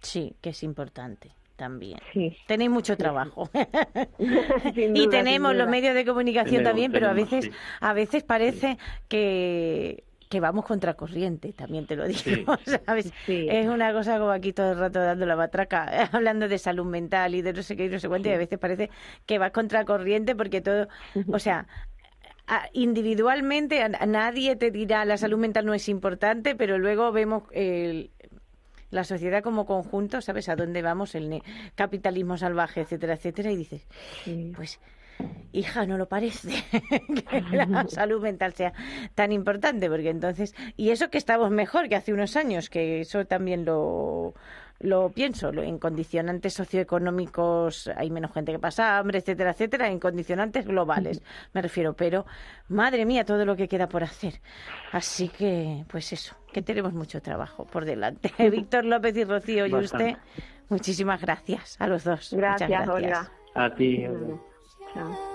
Sí, 0.00 0.34
que 0.40 0.50
es 0.50 0.62
importante 0.62 1.30
también. 1.56 1.98
Sí. 2.12 2.34
Tenéis 2.46 2.70
mucho 2.70 2.96
trabajo. 2.96 3.48
Y 4.94 5.08
tenemos 5.08 5.54
los 5.54 5.68
medios 5.68 5.94
de 5.94 6.04
comunicación 6.04 6.62
Tenemos, 6.62 6.70
también, 6.70 6.92
pero 6.92 7.08
a 7.08 7.12
veces, 7.12 7.46
sí. 7.46 7.50
a 7.80 7.92
veces 7.92 8.22
parece 8.22 8.78
que 9.08 10.04
que 10.30 10.38
vamos 10.40 10.64
contracorriente, 10.64 11.52
también 11.52 11.86
te 11.86 11.96
lo 11.96 12.06
digo, 12.06 12.20
Sí. 12.22 12.44
¿sabes? 12.86 13.12
Sí. 13.26 13.48
Es 13.50 13.66
una 13.66 13.92
cosa 13.92 14.16
como 14.18 14.30
aquí 14.30 14.52
todo 14.52 14.72
el 14.72 14.78
rato 14.78 15.00
dando 15.00 15.26
la 15.26 15.34
matraca, 15.36 16.08
hablando 16.12 16.48
de 16.48 16.56
salud 16.58 16.86
mental 16.86 17.34
y 17.34 17.42
de 17.42 17.52
no 17.52 17.62
sé 17.62 17.76
qué 17.76 17.86
y 17.86 17.88
no 17.88 17.98
sé 17.98 18.08
cuánto, 18.08 18.28
y 18.28 18.32
a 18.32 18.38
veces 18.38 18.58
parece 18.58 18.90
que 19.26 19.38
vas 19.38 19.50
contracorriente 19.50 20.34
porque 20.36 20.60
todo, 20.60 20.86
o 21.32 21.38
sea, 21.40 21.66
individualmente 22.72 23.82
a, 23.82 23.88
nadie 24.06 24.56
te 24.56 24.70
dirá 24.70 25.04
la 25.04 25.16
salud 25.16 25.38
mental 25.38 25.66
no 25.66 25.74
es 25.74 25.88
importante, 25.88 26.54
pero 26.54 26.78
luego 26.78 27.12
vemos 27.12 27.44
el, 27.52 28.10
la 28.90 29.04
sociedad 29.04 29.42
como 29.42 29.66
conjunto, 29.66 30.20
¿sabes? 30.20 30.48
A 30.48 30.56
dónde 30.56 30.82
vamos, 30.82 31.14
el 31.14 31.28
ne- 31.28 31.42
capitalismo 31.74 32.36
salvaje, 32.38 32.80
etcétera, 32.82 33.14
etcétera, 33.14 33.50
y 33.50 33.56
dices, 33.56 33.86
Sí. 34.24 34.52
pues, 34.54 34.80
hija, 35.52 35.86
no 35.86 35.96
lo 35.98 36.06
parece 36.08 36.50
que 37.28 37.40
la 37.68 37.86
salud 37.88 38.22
mental 38.22 38.52
sea 38.54 38.72
tan 39.14 39.32
importante, 39.32 39.88
porque 39.88 40.10
entonces, 40.10 40.54
y 40.76 40.90
eso 40.90 41.10
que 41.10 41.18
estamos 41.18 41.50
mejor 41.50 41.88
que 41.88 41.96
hace 41.96 42.12
unos 42.12 42.36
años, 42.36 42.70
que 42.70 43.00
eso 43.00 43.24
también 43.26 43.64
lo, 43.64 44.34
lo 44.78 45.10
pienso, 45.10 45.52
lo- 45.52 45.62
en 45.62 45.78
condicionantes 45.78 46.54
socioeconómicos 46.54 47.90
hay 47.96 48.10
menos 48.10 48.32
gente 48.32 48.52
que 48.52 48.58
pasa 48.58 48.98
hambre, 48.98 49.18
etcétera, 49.18 49.50
etcétera, 49.50 49.88
en 49.88 49.98
condicionantes 49.98 50.66
globales, 50.66 51.22
me 51.52 51.62
refiero, 51.62 51.94
pero 51.94 52.26
madre 52.68 53.04
mía, 53.04 53.24
todo 53.24 53.44
lo 53.44 53.56
que 53.56 53.68
queda 53.68 53.88
por 53.88 54.02
hacer. 54.04 54.40
Así 54.92 55.28
que, 55.28 55.84
pues 55.88 56.12
eso, 56.12 56.36
que 56.52 56.62
tenemos 56.62 56.92
mucho 56.92 57.20
trabajo 57.20 57.64
por 57.66 57.84
delante. 57.84 58.32
Víctor 58.50 58.84
López 58.84 59.16
y 59.16 59.24
Rocío 59.24 59.66
y 59.66 59.74
usted, 59.74 60.16
muchísimas 60.68 61.20
gracias 61.20 61.76
a 61.80 61.86
los 61.86 62.04
dos. 62.04 62.32
Gracias, 62.32 62.70
gracias. 62.70 62.88
Olga. 62.88 63.32
A 63.54 63.74
ti. 63.74 64.06
Olga. 64.06 64.49
Chao. 64.92 65.30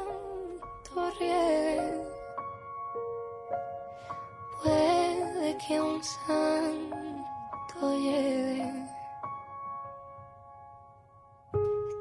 Puede 4.62 5.58
que 5.68 5.80
un 5.80 6.04
santo 6.04 7.82
llegue. 7.98 8.74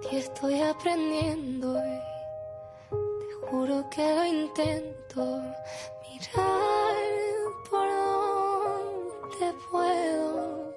Ti 0.03 0.17
estoy 0.17 0.61
aprendiendo 0.63 1.69
y 1.79 1.97
te 2.91 3.47
juro 3.47 3.77
que 3.91 4.15
lo 4.17 4.25
intento. 4.25 5.23
Mirar 6.03 6.97
por 7.71 7.87
donde 8.01 9.49
puedo. 9.71 10.75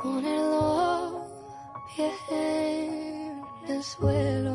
Poner 0.00 0.40
los 0.40 1.22
pies 1.94 2.20
en 2.30 3.42
el 3.68 3.82
suelo. 3.82 4.45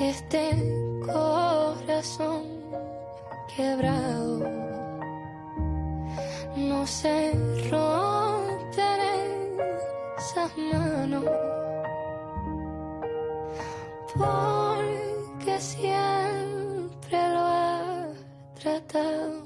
Este 0.00 0.50
corazón 1.04 2.42
quebrado. 3.54 4.40
No 6.56 6.86
se 6.86 7.32
romperá 7.70 9.14
esas 10.18 10.56
manos. 10.58 11.24
Porque 14.14 15.60
siempre 15.60 17.28
lo 17.34 17.40
ha 17.40 18.08
tratado 18.60 19.45